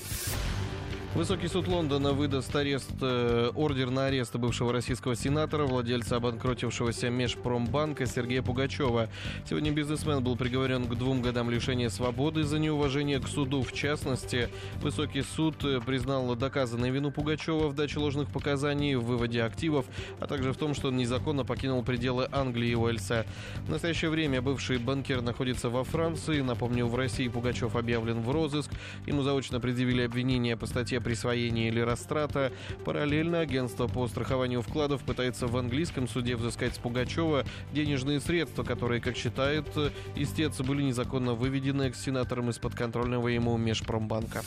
[1.16, 8.04] Высокий суд Лондона выдаст арест, э, ордер на арест бывшего российского сенатора, владельца обанкротившегося Межпромбанка
[8.04, 9.08] Сергея Пугачева.
[9.48, 13.62] Сегодня бизнесмен был приговорен к двум годам лишения свободы за неуважение к суду.
[13.62, 14.50] В частности,
[14.82, 19.86] высокий суд э, признал доказанную вину Пугачева в даче ложных показаний, в выводе активов,
[20.20, 23.24] а также в том, что он незаконно покинул пределы Англии и Уэльса.
[23.66, 26.42] В настоящее время бывший банкир находится во Франции.
[26.42, 28.70] Напомню, в России Пугачев объявлен в розыск.
[29.06, 32.50] Ему заочно предъявили обвинение по статье присвоения или растрата.
[32.84, 39.00] Параллельно агентство по страхованию вкладов пытается в английском суде взыскать с Пугачева денежные средства, которые,
[39.00, 39.68] как считает
[40.16, 44.42] истец, были незаконно выведены к сенаторам из подконтрольного ему Межпромбанка.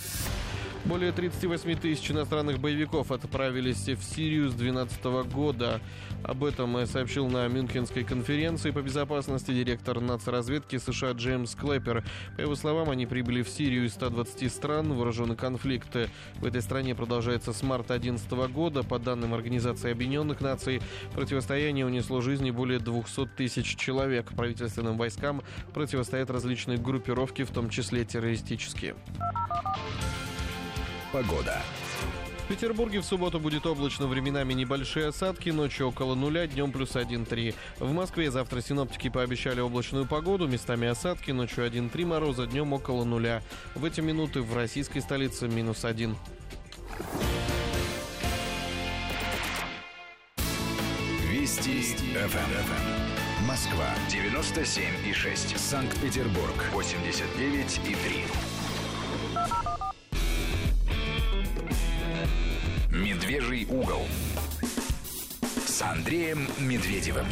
[0.85, 5.81] Более 38 тысяч иностранных боевиков отправились в Сирию с 2012 года.
[6.23, 12.03] Об этом сообщил на Мюнхенской конференции по безопасности директор нацразведки США Джеймс Клэпер.
[12.37, 14.93] По его словам, они прибыли в Сирию из 120 стран.
[14.93, 15.95] Вооруженный конфликт
[16.37, 18.81] в этой стране продолжается с марта 2011 года.
[18.83, 20.81] По данным Организации Объединенных Наций,
[21.13, 24.31] противостояние унесло жизни более 200 тысяч человек.
[24.35, 28.95] Правительственным войскам противостоят различные группировки, в том числе террористические.
[31.11, 31.61] Погода.
[32.43, 37.53] В Петербурге в субботу будет облачно, временами небольшие осадки, ночью около нуля, днем плюс 1-3.
[37.79, 43.43] В Москве завтра синоптики пообещали облачную погоду, местами осадки, ночью 1-3 мороза, днем около нуля.
[43.75, 46.15] В эти минуты в российской столице минус 1.
[51.29, 51.81] Вести.
[51.81, 53.47] ФМ.
[53.47, 55.57] Москва 97 и 6.
[55.57, 57.79] Санкт-Петербург 89
[63.29, 64.01] Медвежий угол
[65.67, 67.27] с Андреем Медведевым.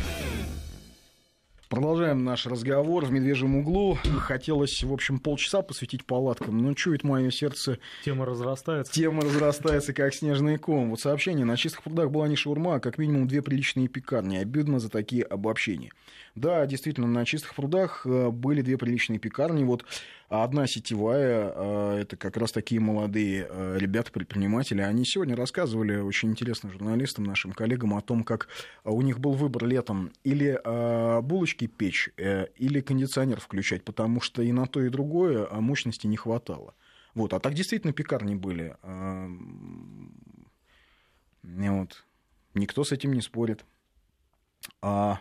[1.69, 3.97] Продолжаем наш разговор в «Медвежьем углу».
[4.19, 7.79] Хотелось, в общем, полчаса посвятить палаткам, но чует мое сердце...
[8.05, 8.93] Тема разрастается.
[8.93, 10.91] Тема разрастается, как снежный ком.
[10.91, 11.45] Вот сообщение.
[11.45, 14.37] На чистых прудах была не шаурма, а как минимум две приличные пекарни.
[14.37, 15.91] Обидно за такие обобщения.
[16.37, 19.63] Да, действительно, на чистых прудах э, были две приличные пекарни.
[19.63, 19.83] Вот
[20.29, 24.81] одна сетевая, э, это как раз такие молодые э, ребята-предприниматели.
[24.81, 28.49] Они сегодня рассказывали очень интересно журналистам, нашим коллегам о том, как
[28.83, 30.61] у них был выбор летом или
[31.23, 36.75] булочки печь, или кондиционер включать, потому что и на то, и другое мощности не хватало.
[37.15, 37.33] Вот.
[37.33, 38.77] А так действительно пекарни были.
[41.41, 42.05] Вот.
[42.53, 43.65] Никто с этим не спорит.
[44.81, 45.19] А а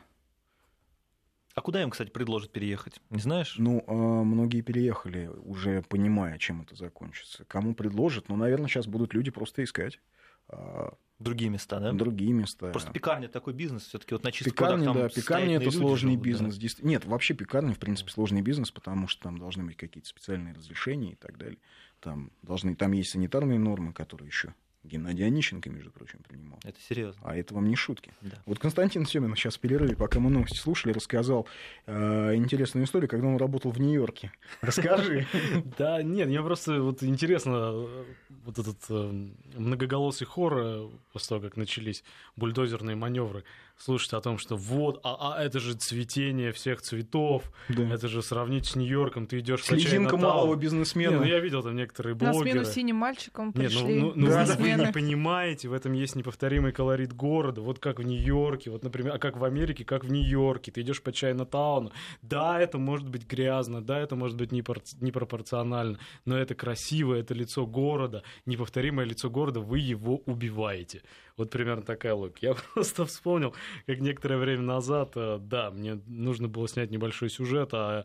[1.66, 3.00] куда им, кстати, предложат переехать?
[3.10, 3.56] Не знаешь?
[3.58, 7.44] Ну, а, многие переехали, уже понимая, чем это закончится.
[7.46, 8.28] Кому предложат?
[8.28, 10.00] Ну, наверное, сейчас будут люди просто искать.
[10.48, 11.90] А, другие места, да?
[11.90, 12.70] Другие места.
[12.70, 16.56] Просто пекарня такой бизнес, все-таки вот на чистых пекарня, да, пекарня это сложный живут, бизнес.
[16.56, 16.86] Да.
[16.88, 21.14] Нет, вообще пекарня, в принципе, сложный бизнес, потому что там должны быть какие-то специальные разрешения
[21.14, 21.58] и так далее.
[21.98, 24.54] Там, должны, там есть санитарные нормы, которые еще
[24.86, 26.58] Геннадий Онищенко, между прочим, принимал.
[26.64, 27.20] Это серьезно.
[27.24, 28.12] А это вам не шутки.
[28.22, 28.36] Да.
[28.46, 31.46] Вот Константин Семин сейчас в перерыве, пока мы новости слушали, рассказал
[31.86, 34.32] э, интересную историю, когда он работал в Нью-Йорке.
[34.60, 35.26] Расскажи.
[35.78, 38.04] Да, нет, мне просто вот интересно, э,
[38.44, 42.04] вот этот э, многоголосый хор, э, после того, как начались
[42.36, 43.44] бульдозерные маневры,
[43.78, 47.82] слушать о том, что вот, а, а это же цветение всех цветов, да.
[47.92, 51.14] это же сравнить с Нью-Йорком, ты идешь Слезинка малого бизнесмена.
[51.14, 52.44] Не, ну я видел там некоторые блогеры.
[52.44, 56.16] На смену синим мальчиком пришли Нет, ну, ну, ну вы не понимаете, в этом есть
[56.16, 60.10] неповторимый колорит города, вот как в Нью-Йорке, вот, например, а как в Америке, как в
[60.10, 65.98] Нью-Йорке, ты идешь по Чайна-тауну, да, это может быть грязно, да, это может быть непропорционально,
[66.24, 71.02] но это красиво, это лицо города, неповторимое лицо города, вы его убиваете.
[71.36, 72.38] Вот примерно такая логика.
[72.40, 73.54] Я просто вспомнил,
[73.86, 78.04] как некоторое время назад, э, да, мне нужно было снять небольшой сюжет о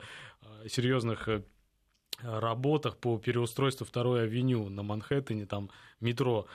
[0.68, 1.44] серьезных э,
[2.22, 5.70] работах по переустройству второй авеню на Манхэттене, там
[6.02, 6.46] метро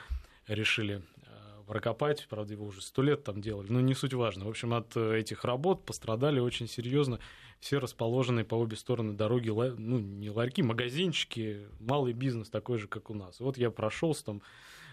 [0.45, 4.45] решили э, прокопать, правда, его уже сто лет там делали, но не суть важно.
[4.45, 7.19] В общем, от этих работ пострадали очень серьезно
[7.59, 13.09] все расположенные по обе стороны дороги, ну, не ларьки, магазинчики, малый бизнес такой же, как
[13.09, 13.39] у нас.
[13.39, 14.41] Вот я прошелся там,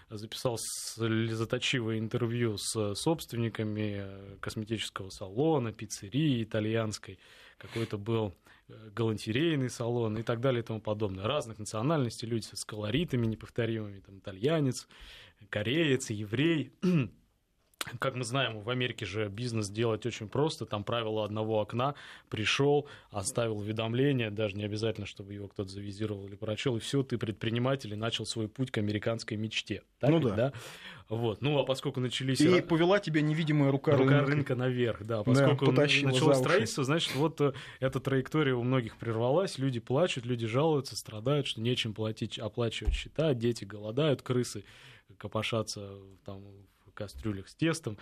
[0.09, 7.19] записал слезоточивое интервью с собственниками косметического салона, пиццерии итальянской,
[7.57, 8.35] какой-то был
[8.67, 11.25] э, галантерейный салон и так далее и тому подобное.
[11.25, 14.87] Разных национальностей, люди с колоритами неповторимыми, там, итальянец,
[15.49, 16.71] кореец, еврей.
[17.99, 20.65] как мы знаем, в Америке же бизнес делать очень просто.
[20.65, 21.95] Там правило одного окна.
[22.29, 27.17] Пришел, оставил уведомление, даже не обязательно, чтобы его кто-то завизировал или прочел, и все, ты
[27.17, 29.83] предприниматель и начал свой путь к американской мечте.
[29.99, 30.35] Так Ну ведь, да.
[30.35, 30.53] да.
[31.07, 31.41] Вот.
[31.41, 32.41] Ну, а поскольку начались...
[32.41, 34.31] И повела тебя невидимая рука, Рука рынка.
[34.31, 35.23] рынка наверх, да.
[35.23, 40.47] Поскольку потащила началось строительство, значит, вот э, эта траектория у многих прервалась, люди плачут, люди
[40.47, 44.63] жалуются, страдают, что нечем платить, оплачивать счета, дети голодают, крысы
[45.17, 46.43] копошатся там
[46.95, 47.97] кастрюлях с тестом.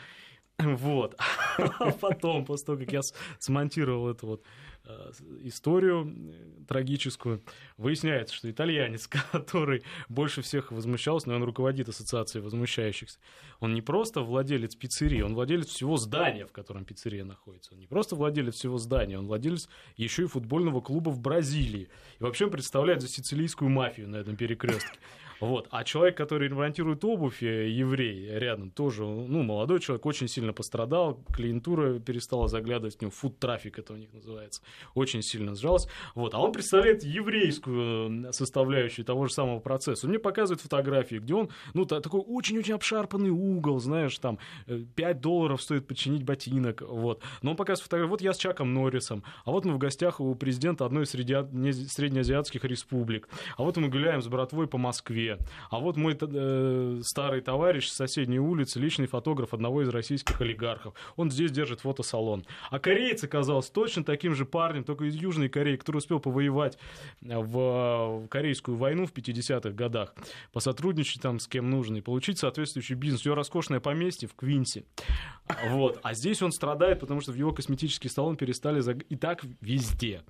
[0.59, 1.15] Вот.
[1.57, 3.01] А потом, после того, как я
[3.39, 4.43] смонтировал эту вот
[4.85, 5.11] э,
[5.43, 7.43] историю э, трагическую,
[7.77, 13.19] выясняется, что итальянец, который больше всех возмущался, но он руководит ассоциацией возмущающихся,
[13.59, 17.73] он не просто владелец пиццерии, он владелец всего здания, в котором пиццерия находится.
[17.73, 21.89] Он не просто владелец всего здания, он владелец еще и футбольного клуба в Бразилии.
[22.19, 24.99] И вообще он представляет за сицилийскую мафию на этом перекрестке.
[25.43, 25.67] Вот.
[25.71, 31.19] А человек, который ремонтирует обувь, э, еврей рядом, тоже, ну, молодой человек, очень сильно пострадал,
[31.33, 34.61] клиентура перестала заглядывать в него, фуд-трафик это у них называется,
[34.95, 35.87] очень сильно сжалась.
[36.15, 36.33] Вот.
[36.33, 40.05] А он представляет еврейскую э, составляющую того же самого процесса.
[40.05, 44.83] Он мне показывает фотографии, где он, ну, та- такой очень-очень обшарпанный угол, знаешь, там, э,
[44.95, 47.21] 5 долларов стоит починить ботинок, вот.
[47.41, 50.33] Но он показывает фотографии, вот я с Чаком Норрисом, а вот мы в гостях у
[50.35, 51.11] президента одной из
[51.91, 53.27] среднеазиатских республик,
[53.57, 55.32] а вот мы гуляем с братвой по Москве,
[55.69, 60.93] а вот мой э, старый товарищ с соседней улицы, личный фотограф одного из российских олигархов,
[61.15, 62.45] он здесь держит фотосалон.
[62.69, 66.77] А кореец оказался точно таким же парнем, только из Южной Кореи, который успел повоевать
[67.21, 70.13] в Корейскую войну в 50-х годах,
[70.51, 73.25] посотрудничать там с кем нужно и получить соответствующий бизнес.
[73.25, 74.85] Него роскошное поместье в Квинсе.
[75.69, 75.99] Вот.
[76.03, 78.81] А здесь он страдает, потому что в его косметический салон перестали...
[78.81, 80.23] заг- И так везде.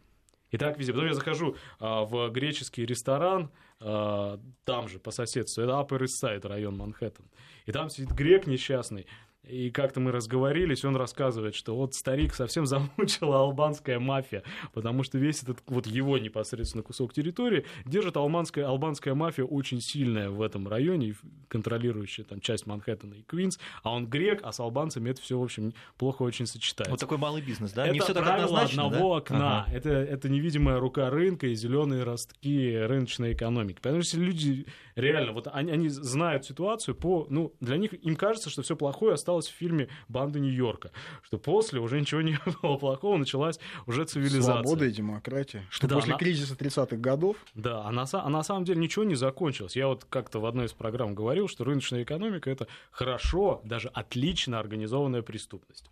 [0.52, 0.94] И так везде.
[0.94, 6.48] Потом я захожу а, в греческий ресторан, там же по соседству, это Upper East Side,
[6.48, 7.26] район Манхэттен.
[7.66, 9.08] И там сидит грек несчастный.
[9.47, 15.17] И как-то мы разговорились, он рассказывает, что вот старик совсем замучила албанская мафия, потому что
[15.17, 20.67] весь этот вот его непосредственно кусок территории держит албанская, албанская мафия очень сильная в этом
[20.67, 21.15] районе,
[21.49, 25.43] контролирующая там часть Манхэттена и Квинс, а он грек, а с албанцами это все, в
[25.43, 26.91] общем, плохо очень сочетается.
[26.91, 27.86] Вот такой малый бизнес, да?
[27.86, 29.17] Это Не все так однозначно, одного да?
[29.17, 29.63] окна.
[29.63, 29.73] Ага.
[29.73, 33.79] Это, это невидимая рука рынка и зеленые ростки рыночной экономики.
[33.82, 38.49] Потому что люди реально, вот они, они знают ситуацию по, ну, для них, им кажется,
[38.49, 40.91] что все плохое осталось в фильме «Банды Нью-Йорка»,
[41.24, 44.54] что после уже ничего не было плохого, началась уже цивилизация.
[44.63, 45.63] Свобода и демократия.
[45.69, 49.04] Что Да, после она- кризиса 30-х годов Да, а на, а на самом деле ничего
[49.06, 49.76] не закончилось.
[49.76, 54.60] Я вот как-то в одной из программ говорил, что рыночная экономика это хорошо, даже отлично
[54.60, 55.89] организованная преступность.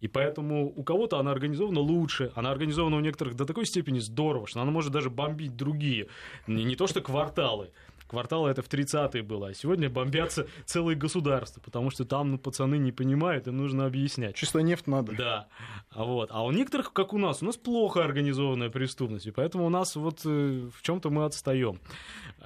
[0.00, 4.46] И поэтому у кого-то она организована лучше, она организована у некоторых до такой степени здорово,
[4.46, 6.06] что она может даже бомбить другие.
[6.46, 7.70] Не, не то что кварталы.
[8.10, 12.76] Кварталы это в 30-е было, а сегодня бомбятся целые государства, потому что там ну, пацаны
[12.76, 14.34] не понимают, им нужно объяснять.
[14.34, 15.12] чисто нефть надо.
[15.12, 15.48] Да,
[15.90, 16.28] а вот.
[16.32, 19.94] А у некоторых, как у нас, у нас плохо организованная преступность, и поэтому у нас
[19.94, 21.78] вот э, в чем-то мы отстаем.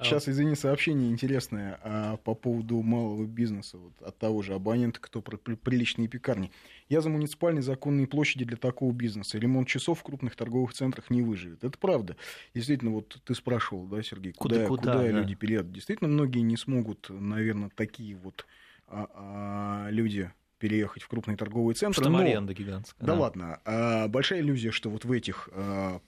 [0.03, 5.21] Сейчас, извини, сообщение интересное а, по поводу малого бизнеса вот, от того же абонента, кто
[5.21, 6.51] про при- приличные пекарни.
[6.87, 9.37] Я за муниципальные законные площади для такого бизнеса.
[9.39, 11.63] Ремонт часов в крупных торговых центрах не выживет.
[11.63, 12.15] Это правда.
[12.53, 15.07] Действительно, вот ты спрашивал, да, Сергей, куда, Куда- куда, да.
[15.07, 15.71] люди переедут.
[15.71, 18.45] Действительно, многие не смогут, наверное, такие вот
[18.87, 22.03] а, а, люди переехать в крупные торговые центры.
[22.03, 23.05] Что но- аренда гигантская.
[23.07, 23.59] да, ладно.
[23.65, 25.99] А, большая иллюзия, что вот в этих а,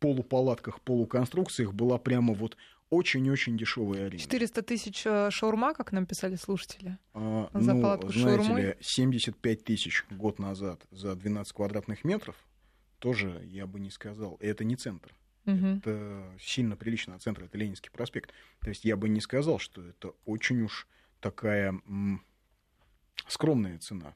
[0.00, 2.56] полупалатках, полуконструкциях была прямо вот
[2.94, 4.18] очень-очень дешевая аренда.
[4.18, 6.98] 400 тысяч э, шаурма, как нам писали слушатели.
[7.12, 8.62] А, за ну, палатку знаете шаурмой?
[8.62, 12.36] ли, 75 тысяч год назад за 12 квадратных метров
[12.98, 14.36] тоже я бы не сказал.
[14.36, 15.14] И это не центр.
[15.44, 15.76] Мгм.
[15.76, 18.32] Это сильно прилично от центра, это Ленинский проспект.
[18.60, 20.88] То есть я бы не сказал, что это очень уж
[21.20, 21.74] такая
[23.28, 24.14] скромная цена.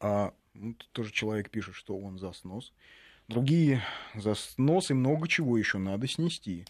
[0.00, 2.72] А ну, тоже человек пишет, что он за снос.
[3.28, 3.82] Другие
[4.14, 6.66] за снос и много чего еще надо снести.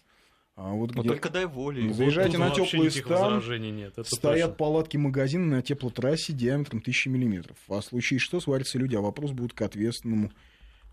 [0.55, 1.83] А вот Вот где только дай волю.
[1.85, 3.41] Ну, заезжайте Тут на теплый стан,
[3.75, 3.93] нет.
[4.05, 4.55] стоят точно.
[4.55, 7.57] палатки магазины на теплотрассе диаметром 1000 миллиметров.
[7.69, 10.31] А в случае что, сварятся люди, а вопрос будет к ответственному,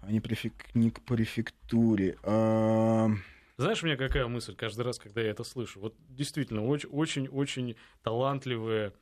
[0.01, 2.17] а не, префек- не к префектуре.
[2.23, 3.11] А,
[3.59, 5.79] Знаешь, у меня какая мысль каждый раз, когда я это слышу?
[5.79, 8.95] Вот действительно, очень-очень талантливые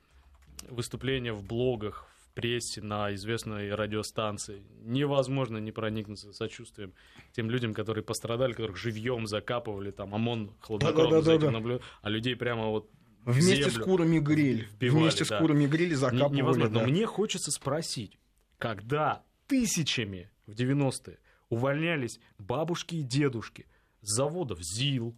[0.68, 4.62] выступления в блогах, в прессе, на известной радиостанции.
[4.84, 6.92] Невозможно не проникнуться сочувствием
[7.32, 11.50] тем людям, которые пострадали, которых живьем закапывали, там ОМОН хладнокровно за этим Да-да-да-да.
[11.50, 12.88] наблюдает, а людей прямо вот
[13.24, 14.68] Вместе с землю курами гриль.
[14.70, 15.38] вбивали, Вместе с да.
[15.40, 16.36] курами гриль закапывали.
[16.36, 16.72] невозможно.
[16.74, 16.80] да.
[16.82, 18.16] Но мне хочется спросить,
[18.58, 23.66] когда тысячами в 90-е увольнялись бабушки и дедушки
[24.02, 25.14] с заводов ЗИЛ,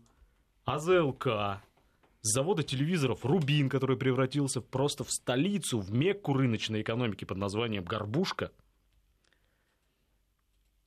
[0.65, 1.27] АЗЛК,
[2.23, 7.85] с завода телевизоров «Рубин», который превратился просто в столицу, в мекку рыночной экономики под названием
[7.85, 8.51] «Горбушка»,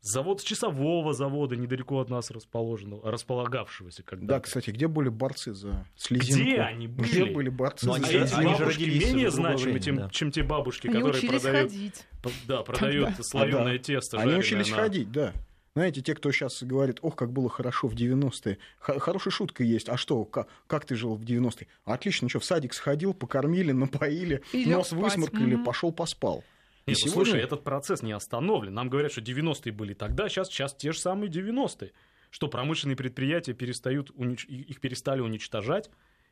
[0.05, 5.87] Завод часового завода недалеко от нас расположенного, располагавшегося когда Да, кстати, где были борцы за
[5.95, 6.43] слезинку?
[6.43, 7.07] Где они были?
[7.07, 8.39] Где были борцы Но за они А эти слезинку?
[8.41, 10.09] они же бабушки родились менее значимы, время, тем- да.
[10.09, 12.05] чем те бабушки, Они которые продают, ходить.
[12.45, 13.23] да, продают Да.
[13.23, 13.77] слоеное А, да.
[13.77, 14.19] тесто.
[14.19, 15.33] Они учились на- ходить, да.
[15.75, 18.59] Знаете, те, кто сейчас говорит, ох, как было хорошо в 90-е.
[18.77, 19.89] Х- хорошая шутка есть.
[19.89, 21.67] А что, как, как ты жил в 90-е?
[21.83, 24.99] Отлично, что, в садик сходил, покормили, напоили, И нос спать.
[24.99, 25.63] высморкали, Мгм.
[25.63, 26.43] пошел поспал.
[26.85, 28.71] И Нет, ну, сегодня- слушай, этот процесс не остановлен.
[28.73, 31.91] Нам говорят, что 90-е были тогда, сейчас, сейчас те же самые 90-е.
[32.29, 35.89] Что промышленные предприятия перестают, унич- и- их перестали уничтожать,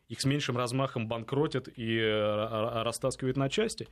[0.07, 3.87] их с меньшим размахом банкротят и э, ра- растаскивают на части.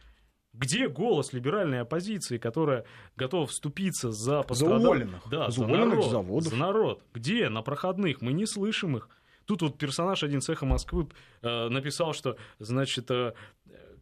[0.60, 2.84] Где голос либеральной оппозиции, которая
[3.16, 5.24] готова вступиться за пострадал- уволенных.
[5.30, 6.50] Да, За за, уволенных народ, заводов.
[6.50, 7.04] За народ.
[7.14, 7.48] Где?
[7.48, 8.22] На проходных.
[8.22, 9.08] Мы не слышим их.
[9.46, 11.08] Тут вот персонаж один цеха Москвы
[11.42, 13.34] э, написал, что, значит, э,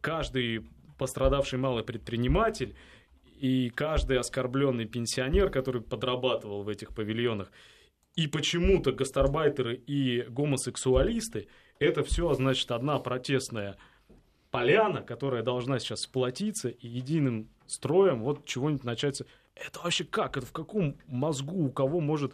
[0.00, 0.66] каждый
[0.98, 2.74] пострадавший малый предприниматель
[3.40, 7.52] и каждый оскорбленный пенсионер, который подрабатывал в этих павильонах,
[8.16, 11.46] и почему-то гастарбайтеры и гомосексуалисты,
[11.78, 13.76] это все, значит, одна протестная
[14.60, 19.22] поляна, которая должна сейчас сплотиться и единым строем вот чего-нибудь начать.
[19.54, 20.36] Это вообще как?
[20.36, 22.32] Это в каком мозгу у кого может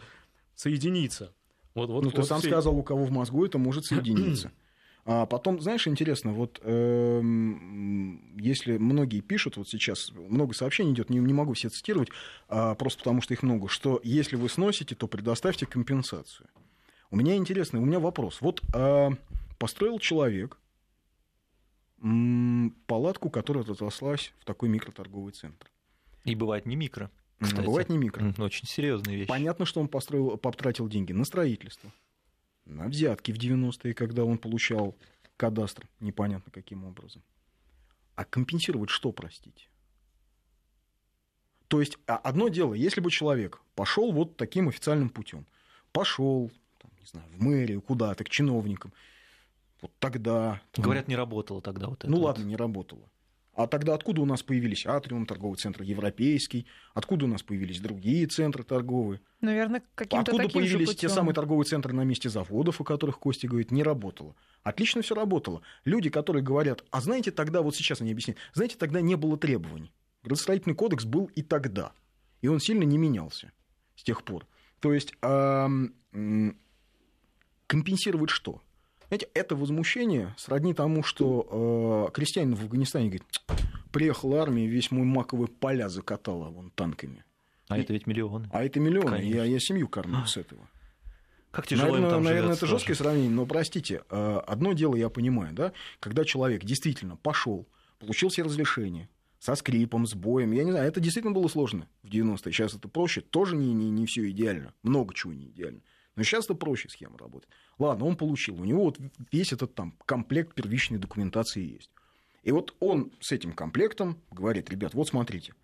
[0.55, 1.33] соединиться?
[1.75, 4.53] Вот, вот, ну, ты вот сам все- сказал, у кого в мозгу это может соединиться.
[5.07, 11.18] А потом, знаешь, интересно, вот эм, если многие пишут, вот сейчас много сообщений идет, не,
[11.18, 12.09] не могу все цитировать,
[12.49, 16.49] а, просто потому что их много, что если вы сносите, то предоставьте компенсацию.
[17.11, 18.41] У меня интересный, у меня вопрос.
[18.41, 19.11] Вот а,
[19.59, 20.59] построил человек
[22.87, 25.71] палатку, которая разрослась в такой микроторговый центр.
[26.25, 27.11] И бывает не микро.
[27.41, 27.65] Кстати.
[27.65, 28.35] Бывает не микро.
[28.39, 29.29] Очень серьезная вещь.
[29.29, 31.93] Понятно, что он построил, потратил деньги на строительство,
[32.67, 34.97] на взятки в 90-е, когда он получал
[35.37, 37.23] кадастр, непонятно каким образом.
[38.17, 39.69] А компенсировать что, простите?
[41.69, 45.47] То есть, а, одно дело, если бы человек пошел вот таким официальным путем,
[45.93, 48.93] пошел, там, не знаю, в мэрию, куда-то, к чиновникам,
[49.85, 50.61] вот тогда...
[50.76, 52.09] Говорят, не работало тогда вот это.
[52.11, 52.24] ну вот.
[52.24, 53.11] ладно, не работало.
[53.55, 58.26] А тогда откуда у нас появились Атриум, торговый центр европейский, откуда у нас появились другие
[58.26, 59.20] центры торговые?
[59.41, 63.18] Наверное, каким-то Откуда таким же появились те самые торговые центры на месте заводов, о которых
[63.18, 64.35] Костя говорит, не работало?
[64.62, 65.62] Отлично все работало.
[65.85, 69.93] Люди, которые говорят, а знаете, тогда, вот сейчас они объясняют, знаете, тогда не было требований.
[70.24, 71.93] Градостроительный кодекс был и тогда.
[72.41, 73.53] И он сильно не менялся
[73.95, 74.47] с тех пор.
[74.80, 75.14] То есть
[77.68, 78.62] компенсировать что?
[79.15, 83.23] Знаете, это возмущение сродни тому, что э, крестьянин в Афганистане говорит,
[83.93, 87.25] приехала армия, весь мой маковый поля закатала вон танками.
[87.69, 88.51] А это ведь миллионы.
[88.53, 89.37] А это миллионы, Конечно.
[89.37, 90.69] я, я семью кормлю с этого.
[91.53, 93.05] Как тяжело наверное, им там наверное это жесткое тоже.
[93.05, 97.69] сравнение, но простите, э, одно дело я понимаю, да, когда человек действительно пошел,
[98.01, 99.09] получил себе разрешение,
[99.39, 102.89] со скрипом, с боем, я не знаю, это действительно было сложно в 90-е, сейчас это
[102.89, 105.83] проще, тоже не, не, не все идеально, много чего не идеально.
[106.17, 107.49] Но сейчас это проще схема работает.
[107.79, 108.99] Ладно, он получил, у него вот
[109.33, 111.91] весь этот там комплект первичной документации есть.
[112.43, 115.55] И вот он с этим комплектом говорит, ребят, вот смотрите,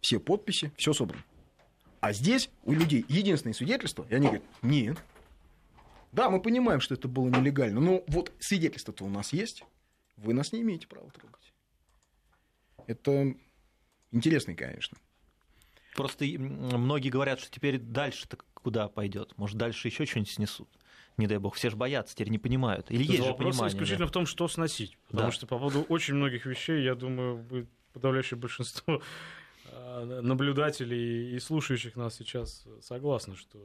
[0.00, 1.22] все подписи, все собрано.
[2.00, 4.98] А здесь у людей единственное свидетельство, и они говорят, нет.
[6.12, 9.64] Да, мы понимаем, что это было нелегально, но вот свидетельство-то у нас есть,
[10.16, 11.52] вы нас не имеете права трогать.
[12.86, 13.34] Это
[14.10, 14.96] интересно, конечно.
[15.94, 19.36] Просто многие говорят, что теперь дальше-то куда пойдет?
[19.36, 20.68] Может, дальше еще что-нибудь снесут?
[21.20, 22.90] Не дай бог, все же боятся, теперь не понимают.
[22.90, 23.74] Или Тут есть же вопрос понимание.
[23.74, 24.10] исключительно да?
[24.10, 24.96] в том, что сносить.
[25.08, 25.32] Потому Да.
[25.32, 29.02] что по поводу очень многих вещей, я думаю, подавляющее большинство
[29.70, 33.58] э, наблюдателей и слушающих нас сейчас согласны, что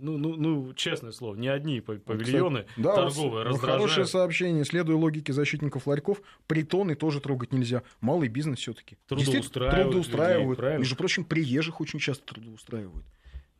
[0.00, 3.82] ну, ну, ну, честное слово, ни одни па- павильоны Кстати, да, торговые ну, раздражают.
[3.82, 4.64] Хорошее сообщение.
[4.64, 7.82] Следуя логике защитников ларьков, притоны тоже трогать нельзя.
[8.00, 8.96] Малый бизнес все-таки.
[9.06, 10.44] Трудоустраивают трудоустраивают.
[10.46, 10.78] людей, правильно?
[10.80, 13.04] Между прочим, приезжих очень часто трудоустраивают.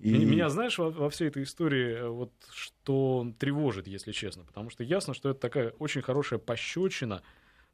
[0.04, 4.68] И- Меня, знаешь, во, во всей этой истории э, вот что тревожит, если честно, потому
[4.68, 7.22] что ясно, что это такая очень хорошая пощечина.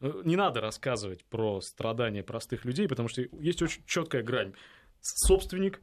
[0.01, 4.53] Э, Не надо рассказывать про страдания простых людей, потому что есть очень четкая грань.
[5.01, 5.81] Собственник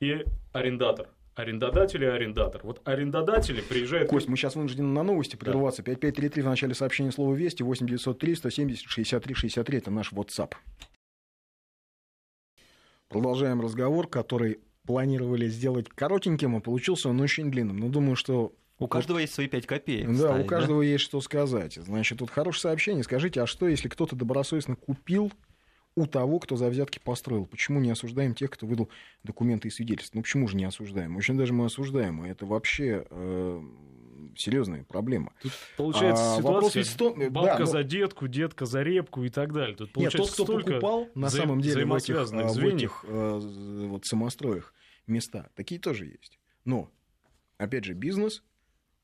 [0.00, 1.08] и арендатор.
[1.34, 2.60] Арендодатель и арендатор.
[2.62, 4.08] Вот арендодатели приезжают...
[4.10, 5.82] Кость, мы сейчас вынуждены на новости прерваться.
[5.82, 9.78] 5533 в начале сообщения слова «Вести», 8903 170 63 63.
[9.78, 10.52] Это наш WhatsApp.
[13.08, 17.78] Продолжаем разговор, который планировали сделать коротеньким, а получился он очень длинным.
[17.78, 20.08] Но думаю, что У каждого есть свои 5 копеек.
[20.08, 21.74] Да, ставить, у каждого есть что сказать.
[21.74, 23.02] Значит, тут хорошее сообщение.
[23.02, 25.32] Скажите, а что, если кто-то добросовестно купил
[25.96, 27.46] у того, кто за взятки построил?
[27.46, 28.90] Почему не осуждаем тех, кто выдал
[29.24, 30.18] документы и свидетельства?
[30.18, 31.16] Ну, почему же не осуждаем?
[31.16, 32.24] Очень даже мы осуждаем.
[32.24, 33.62] И это вообще э,
[34.36, 35.32] серьезная проблема.
[35.42, 39.28] Тут получается А, ситуация, вопрос ведь бабка да, ну- за детку, детка за репку и
[39.28, 39.76] так далее.
[39.76, 42.64] Тут Нет, получается тот, кто столько покупал на самом деле в этих, взаимосвязанных а, в
[42.66, 44.74] этих э, вот, самостроях
[45.06, 46.38] места, такие тоже есть.
[46.64, 46.90] Но,
[47.58, 48.42] опять же, бизнес,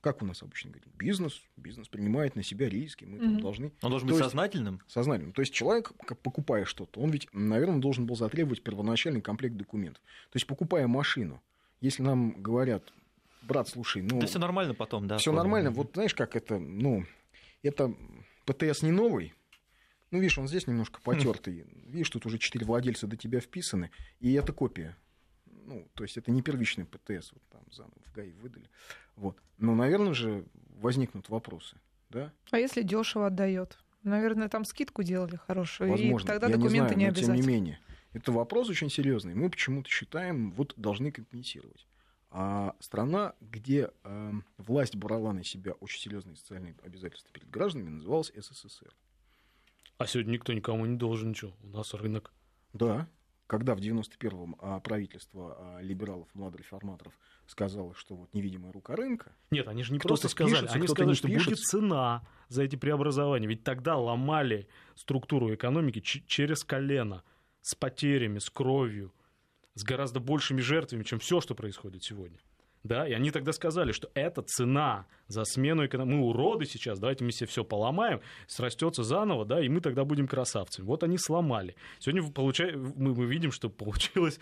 [0.00, 3.40] как у нас обычно говорят, бизнес, бизнес принимает на себя риски, мы там Мгм.
[3.40, 4.80] должны Он должен То быть есть- сознательным.
[4.88, 5.32] сознательно.
[5.32, 10.02] То есть человек, как покупая что-то, он ведь, наверное, должен был затребовать первоначальный комплект документов.
[10.30, 11.40] То есть, покупая машину,
[11.80, 12.92] если нам говорят,
[13.42, 15.18] брат, слушай, ну, Да все нормально потом, да.
[15.18, 17.04] все нормально, вот знаешь, как это, ну,
[17.62, 17.94] это
[18.44, 19.34] ПТС не новый,
[20.10, 21.64] ну, видишь, он здесь немножко потертый.
[21.86, 23.90] Видишь, тут уже четыре владельца до тебя вписаны,
[24.20, 24.96] и это копия.
[25.64, 28.68] Ну, то есть это не первичный ПТС, вот там заново в ГАИ выдали.
[29.16, 29.36] Вот.
[29.58, 30.44] Но, наверное же,
[30.80, 31.76] возникнут вопросы,
[32.10, 32.32] да?
[32.50, 33.78] А если дешево отдает?
[34.02, 36.24] Наверное, там скидку делали хорошую, Возможно.
[36.24, 37.46] и тогда Я документы не, не, знаю, но тем не обязательно.
[37.46, 37.80] менее.
[38.12, 39.34] Это вопрос очень серьезный.
[39.34, 41.86] Мы почему-то считаем, вот должны компенсировать.
[42.30, 48.32] А страна, где э, власть брала на себя очень серьезные социальные обязательства перед гражданами, называлась
[48.34, 48.94] СССР.
[49.98, 51.52] А сегодня никто никому не должен ничего.
[51.62, 52.32] У нас рынок.
[52.72, 53.06] Да,
[53.52, 57.12] когда в 91-м а, правительство а, либералов, младореформаторов
[57.46, 60.94] сказало, что вот невидимая рука рынка, Нет, они же не просто сказали, впишется, они кто-то
[60.94, 61.78] сказали, что будет впишется.
[61.78, 63.46] цена за эти преобразования.
[63.46, 67.24] Ведь тогда ломали структуру экономики через колено,
[67.60, 69.12] с потерями, с кровью,
[69.74, 72.38] с гораздо большими жертвами, чем все, что происходит сегодня.
[72.84, 76.16] Да, и они тогда сказали, что это цена за смену экономики.
[76.16, 80.26] Мы уроды сейчас, давайте мы себе все поломаем, срастется заново, да, и мы тогда будем
[80.26, 80.84] красавцами.
[80.84, 81.76] Вот они сломали.
[82.00, 84.40] Сегодня вы получа- мы, мы видим, что получилось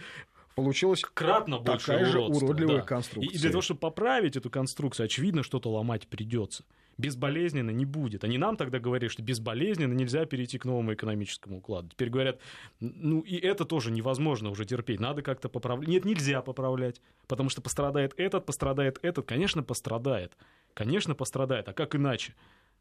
[0.55, 2.82] получилась кратно больше такая же уродства, уродливая да.
[2.82, 3.34] конструкция.
[3.34, 6.64] И для того, чтобы поправить эту конструкцию, очевидно, что-то ломать придется.
[7.01, 8.24] Безболезненно не будет.
[8.24, 11.88] Они нам тогда говорили, что безболезненно нельзя перейти к новому экономическому укладу.
[11.88, 12.40] Теперь говорят,
[12.78, 15.01] ну и это тоже невозможно уже терпеть.
[15.01, 15.88] Надо как-то поправлять.
[15.88, 19.26] Нет, нельзя поправлять, потому что пострадает этот, пострадает этот.
[19.26, 20.36] Конечно, пострадает.
[20.74, 21.68] Конечно, пострадает.
[21.68, 22.34] А как иначе?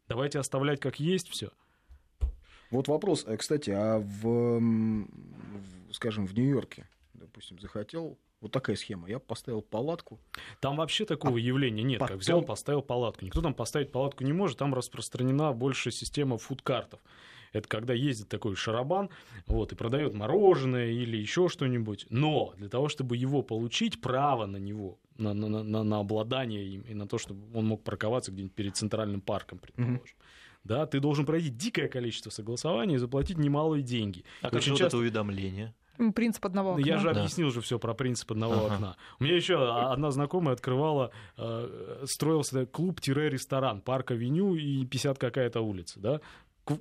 [0.08, 1.50] Давайте оставлять как есть все.
[2.70, 5.06] Вот вопрос, э, кстати, а в,
[5.92, 10.18] скажем, в Нью-Йорке, допустим, захотел, вот такая схема, я поставил палатку,
[10.60, 13.24] Там вообще такого явления нет, как потом- взял, поставил палатку.
[13.24, 17.00] Никто там поставить палатку не может, там распространена больше система фудкартов.
[17.52, 19.10] Это когда ездит такой шарабан,
[19.46, 22.06] вот, и продает мороженое или еще что-нибудь.
[22.08, 26.82] Но для того, чтобы его получить, право на него, на, на, на- на, обладание им,
[26.82, 30.16] и на то, чтобы он мог парковаться где-нибудь перед центральным парком, предположим.
[30.62, 34.24] Да, ты должен пройти дикое количество согласований и заплатить немалые деньги.
[34.42, 35.74] А И как очень же вот часто- это уведомление?
[36.14, 36.86] Принцип одного ну, окна.
[36.86, 37.20] Я же Да.
[37.20, 38.74] объяснил же все про принцип одного Ага.
[38.74, 38.96] окна.
[39.18, 46.00] У меня еще одна знакомая открывала, э, строился клуб-ресторан, парк авеню и 50 какая-то улица,
[46.00, 46.20] да,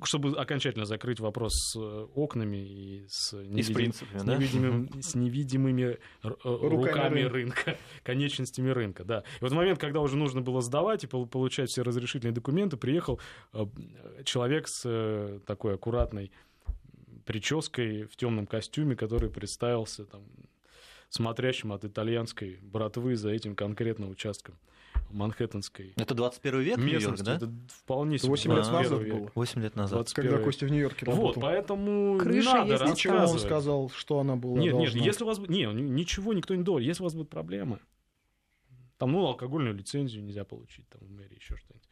[0.04, 4.36] чтобы окончательно закрыть вопрос с э, окнами и с, И с невидим- принципами, с да?
[4.38, 7.32] невидимым- с невидимыми р- э, руками, рынка.
[7.66, 9.20] рынка, конечностями рынка, да.
[9.40, 12.78] И вот в момент, когда уже нужно было сдавать и пол- получать все разрешительные документы,
[12.78, 13.20] приехал
[13.54, 13.66] э,
[14.26, 16.32] человек с э, такой аккуратной
[17.30, 20.24] прической в темном костюме, который представился там
[21.10, 24.56] смотрящим от итальянской братвы за этим конкретным участком
[25.12, 27.24] Манхэттенской Это 21 век Нью-Йорк, местности.
[27.24, 27.36] да?
[27.36, 29.14] Это вполне себе 8 лет 21 назад век.
[29.16, 29.32] было.
[29.36, 29.98] 8 лет назад.
[29.98, 31.42] 21 когда Костя в Нью-Йорке Вот, работал.
[31.44, 35.04] поэтому не Крыша надо есть, Почему он сказал, что она была Нет, нет, должна?
[35.04, 35.38] если у вас...
[35.38, 36.88] Не, ничего никто не должен.
[36.88, 37.80] Если у вас будут проблемы,
[38.98, 41.89] там, ну, алкогольную лицензию нельзя получить, там, в мэрии еще что-нибудь.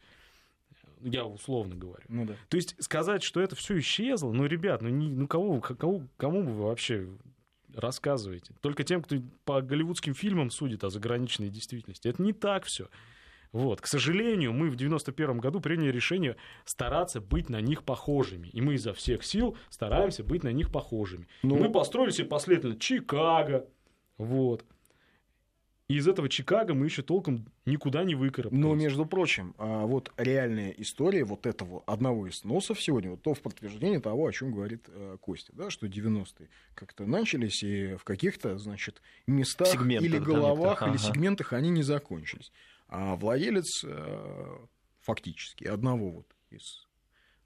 [1.02, 2.04] Я условно говорю.
[2.08, 2.34] Ну да.
[2.48, 6.42] То есть сказать, что это все исчезло, ну, ребят, ну, не- ну кого, кого, кому
[6.42, 7.08] вы вообще
[7.74, 8.54] рассказываете?
[8.60, 12.08] Только тем, кто по голливудским фильмам судит о заграничной действительности.
[12.08, 12.88] Это не так все.
[13.52, 13.80] Вот.
[13.80, 18.48] К сожалению, мы в 91 году приняли решение стараться быть на них похожими.
[18.48, 21.26] И мы изо всех сил стараемся быть на них похожими.
[21.42, 23.66] Ну- мы построили себе последовательно Чикаго.
[24.18, 24.64] Вот.
[25.88, 28.62] И из этого Чикаго мы еще толком никуда не выкарабкались.
[28.62, 33.32] Но, между прочим, а, вот реальная история вот этого одного из сносов сегодня, вот то
[33.32, 38.04] в подтверждение того, о чем говорит э, Костя, да, что 90-е как-то начались, и в
[38.04, 40.98] каких-то, значит, местах Сегментах, или да, головах, или ага.
[40.98, 42.52] сегментах они не закончились.
[42.88, 44.58] А владелец э,
[45.00, 46.86] фактически одного вот из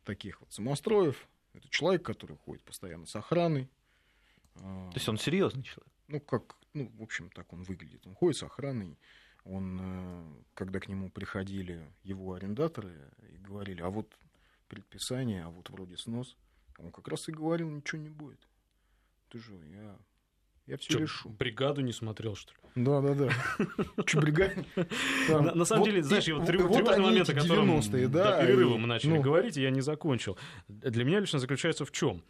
[0.05, 3.68] таких вот самостроев, это человек, который ходит постоянно с охраной.
[4.55, 5.93] То есть он серьезный человек.
[6.09, 8.06] ну, как, ну, в общем, так он выглядит.
[8.06, 8.98] Он ходит с охраной.
[9.44, 14.16] Он, э, когда к нему приходили его арендаторы и говорили, а вот
[14.68, 16.36] предписание, а вот вроде снос,
[16.78, 18.48] он как раз и говорил, ничего не будет.
[19.28, 19.98] Ты же, я,
[20.66, 21.28] я все Чё, решу.
[21.28, 22.84] бригаду не смотрел, что ли?
[22.84, 24.04] Да, да, да.
[24.06, 24.64] Че, бригада?
[25.28, 29.20] На, самом деле, знаешь, тревожный момент, о котором 90-е, да, до перерыва мы начали ну,
[29.20, 30.38] говорить, и я не закончил.
[30.68, 32.22] Для меня лично заключается в чем?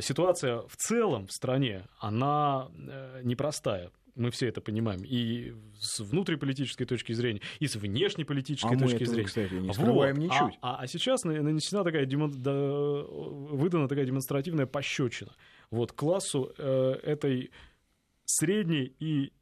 [0.00, 3.90] Ситуация в целом в стране, она э, непростая.
[4.14, 9.02] мы все это понимаем, и с внутриполитической точки зрения, и с внешнеполитической а точки мы
[9.02, 9.26] этого, зрения.
[9.26, 10.22] кстати, не скрываем вот.
[10.22, 10.58] ничуть.
[10.62, 12.30] А, а, а сейчас нанесена такая демон...
[12.30, 15.32] да, выдана такая демонстративная пощечина
[15.72, 17.50] вот классу э, этой
[18.32, 19.32] средней и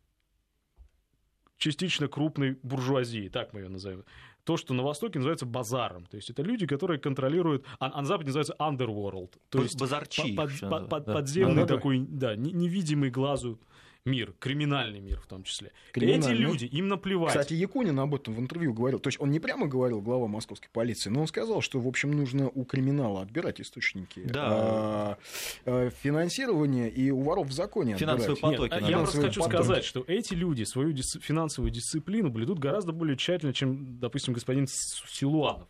[1.57, 4.05] частично крупной буржуазии, так мы ее назовем.
[4.45, 6.07] То, что на Востоке называется базаром.
[6.07, 7.65] То есть это люди, которые контролируют...
[7.79, 9.39] А, а на Западе называется underworld.
[9.51, 10.35] То есть Базарчи.
[10.35, 11.13] под, под, под, да.
[11.13, 11.75] подземный Да-да-да.
[11.77, 13.61] такой, да, не- невидимый глазу
[14.05, 15.73] мир, криминальный мир в том числе.
[15.95, 17.29] Эти люди, им наплевать.
[17.31, 18.99] Кстати, Якунин об этом в интервью говорил.
[18.99, 22.11] То есть он не прямо говорил, глава московской полиции, но он сказал, что, в общем,
[22.13, 24.47] нужно у криминала отбирать источники Да.
[24.51, 25.19] а,
[25.67, 28.57] а, финансирования и у воров в законе Финансовые отбирать.
[28.57, 28.73] потоки.
[28.73, 28.91] Нет, надо.
[28.93, 29.55] я просто хочу потоки.
[29.57, 34.67] сказать, что эти люди свою дис- финансовую дисциплину блюдут гораздо более тщательно, чем, допустим, господин
[34.67, 35.69] Силуанов.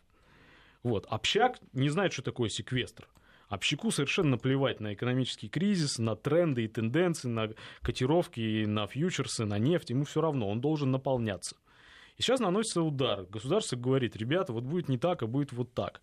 [0.82, 1.06] Вот.
[1.10, 3.06] Общак не знает, что такое секвестр.
[3.50, 7.50] Общаку совершенно наплевать на экономический кризис, на тренды и тенденции, на
[7.82, 9.90] котировки, на фьючерсы, на нефть.
[9.90, 11.56] Ему все равно, он должен наполняться.
[12.16, 13.24] И сейчас наносится удар.
[13.24, 16.00] Государство говорит, ребята, вот будет не так, а будет вот так.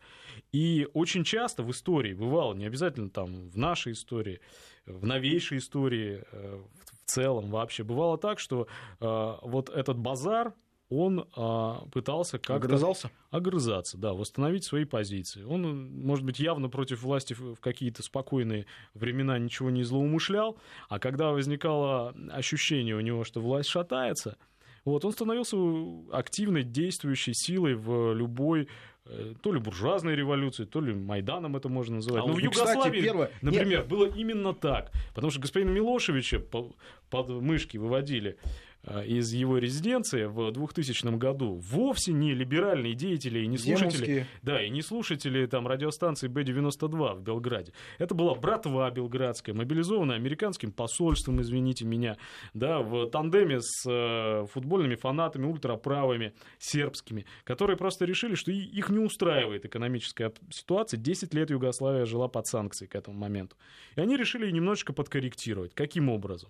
[0.51, 4.39] И очень часто в истории бывало, не обязательно там в нашей истории,
[4.85, 8.67] в новейшей истории, э, в в целом вообще, бывало так, что
[8.99, 10.53] э, вот этот базар,
[10.89, 13.11] он а, пытался как-то Огрызался?
[13.29, 15.43] огрызаться, да, восстановить свои позиции.
[15.43, 20.57] Он, может быть, явно против власти в какие-то спокойные времена ничего не злоумышлял,
[20.87, 24.37] а когда возникало ощущение у него, что власть шатается,
[24.85, 25.57] вот, он становился
[26.13, 28.69] активной действующей силой в любой
[29.05, 32.23] э, то ли буржуазной революции, то ли Майданом это можно называть.
[32.23, 34.93] А Но вот, в ну, кстати, Югославии, первое- например, было именно так.
[35.13, 36.73] Потому что господина Милошевича по-
[37.09, 38.37] под мышки выводили
[39.05, 44.69] из его резиденции в 2000 году вовсе не либеральные деятели и не слушатели, да, и
[44.69, 47.73] не слушатели там радиостанции Б-92 в Белграде.
[47.97, 52.17] Это была братва белградская, мобилизованная американским посольством, извините меня,
[52.53, 58.99] да, в тандеме с э, футбольными фанатами, ультраправыми, сербскими, которые просто решили, что их не
[58.99, 60.97] устраивает экономическая ситуация.
[60.97, 63.55] 10 лет Югославия жила под санкцией к этому моменту.
[63.95, 65.73] И они решили немножечко подкорректировать.
[65.73, 66.49] Каким образом?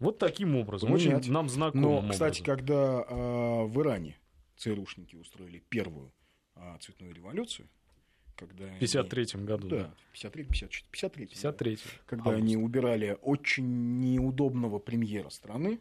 [0.00, 1.18] Вот таким образом, Поменять.
[1.18, 2.56] очень нам знакомым Но, кстати, образом.
[2.56, 4.18] когда а, в Иране
[4.56, 6.12] ЦРУшники устроили первую
[6.54, 7.68] а, цветную революцию,
[8.34, 9.94] когда В 53 году, да, да.
[10.12, 11.30] 53 54 53 да.
[11.30, 15.80] 53 когда они убирали очень неудобного премьера страны,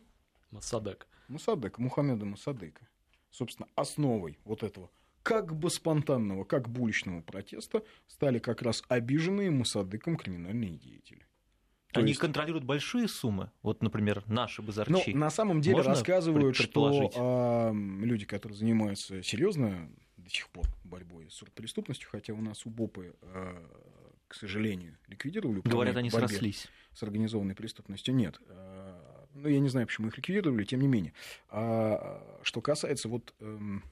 [0.52, 1.08] Масадек.
[1.30, 2.88] Мусадека, Мухаммеда Мусадека.
[3.32, 4.90] Собственно, основой вот этого
[5.24, 11.26] как бы спонтанного, как бы уличного протеста стали как раз обиженные Мусадыком криминальные деятели.
[11.92, 13.50] То Они есть- контролируют большие суммы.
[13.64, 15.12] Вот, например, наши Ну, базарчи.
[15.12, 21.30] на самом деле Можно рассказывают, что а, люди, которые занимаются серьезно до сих пор борьбой
[21.32, 23.58] с преступностью, хотя у нас УБОПы, а,
[24.28, 26.68] к сожалению, ликвидировали Говорят, они срослись.
[26.94, 28.40] с организованной преступностью, нет.
[28.50, 31.14] А, Ну, я не знаю, почему их ликвидировали, тем не менее.
[31.50, 33.84] А, что касается вот эм,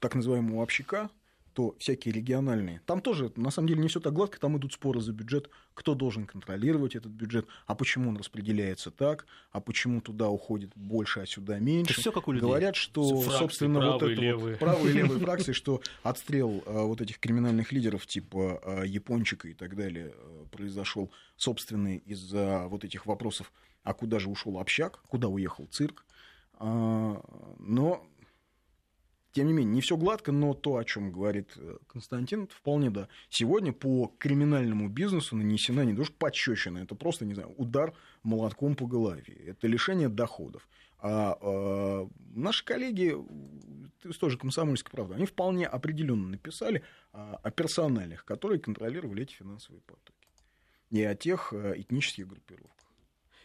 [0.00, 1.10] так называемого общака,
[1.58, 2.82] то всякие региональные.
[2.86, 5.96] Там тоже, на самом деле, не все так гладко, там идут споры за бюджет, кто
[5.96, 11.26] должен контролировать этот бюджет, а почему он распределяется так, а почему туда уходит больше, а
[11.26, 11.94] сюда меньше.
[11.94, 12.46] Это все как у людей.
[12.46, 14.50] Говорят, что, Фракции собственно, вот правые, это левые.
[14.52, 19.48] вот правые и левые фракции, что отстрел а, вот этих криминальных лидеров типа а, Япончика
[19.48, 23.52] и так далее а, произошел, собственно, из-за вот этих вопросов,
[23.82, 26.04] а куда же ушел общак, куда уехал цирк.
[26.60, 27.20] А,
[27.58, 28.06] Но
[29.32, 32.90] тем не менее, не все гладко, но то, о чем говорит э, Константин, это вполне
[32.90, 33.08] да.
[33.28, 38.86] Сегодня по криминальному бизнесу нанесена не что подщечина, это просто, не знаю, удар молотком по
[38.86, 39.34] голове.
[39.46, 40.68] Это лишение доходов.
[41.00, 43.14] А, а, наши коллеги
[44.04, 49.34] из той же комсомольской правды, они вполне определенно написали а, о персоналях, которые контролировали эти
[49.34, 50.28] финансовые потоки.
[50.90, 52.72] И о тех а, этнических группировках.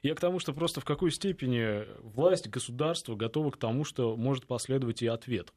[0.01, 4.47] Я к тому, что просто в какой степени власть, государство готовы к тому, что может
[4.47, 5.53] последовать и ответ.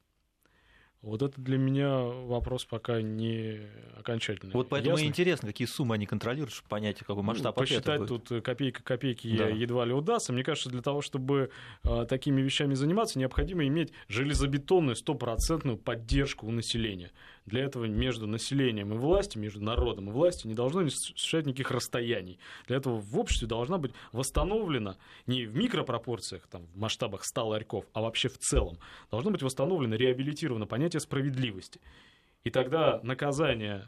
[1.03, 3.61] Вот это для меня вопрос пока не
[3.97, 4.51] окончательный.
[4.53, 5.05] Вот поэтому Ясно?
[5.05, 8.09] и интересно, какие суммы они контролируют, чтобы понять, какой масштаб Ну, посчитать будет.
[8.09, 9.47] тут э, копейка копейки Да.
[9.47, 10.33] едва ли удастся.
[10.33, 11.51] Мне кажется, для того, чтобы
[11.83, 17.11] э, такими вещами заниматься, необходимо иметь железобетонную стопроцентную поддержку у населения.
[17.47, 22.39] Для этого между населением и властью, между народом и властью не должно существовать никаких расстояний.
[22.67, 27.85] Для этого в обществе должна быть восстановлена не в микропропорциях, там, в масштабах 100 ларьков,
[27.93, 28.77] а вообще в целом.
[29.09, 31.79] Должно быть восстановлено, реабилитировано понятие справедливости.
[32.43, 33.87] И тогда наказание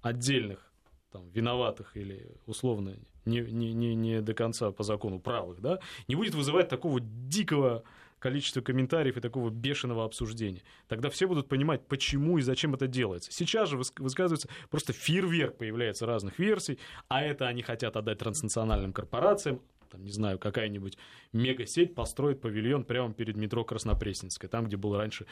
[0.00, 0.72] отдельных
[1.12, 2.96] там, виноватых или условно
[3.26, 5.78] не, не, не, не до конца по закону правых, да,
[6.08, 7.84] не будет вызывать такого дикого
[8.24, 10.62] количества комментариев и такого бешеного обсуждения.
[10.88, 13.30] Тогда все будут понимать, почему и зачем это делается.
[13.30, 18.94] Сейчас же выс- высказывается просто фейерверк появляется разных версий, а это они хотят отдать транснациональным
[18.94, 19.60] корпорациям,
[19.94, 20.98] там, не знаю, какая-нибудь
[21.32, 25.24] мегасеть построит павильон прямо перед метро Краснопресненская, там, где был раньше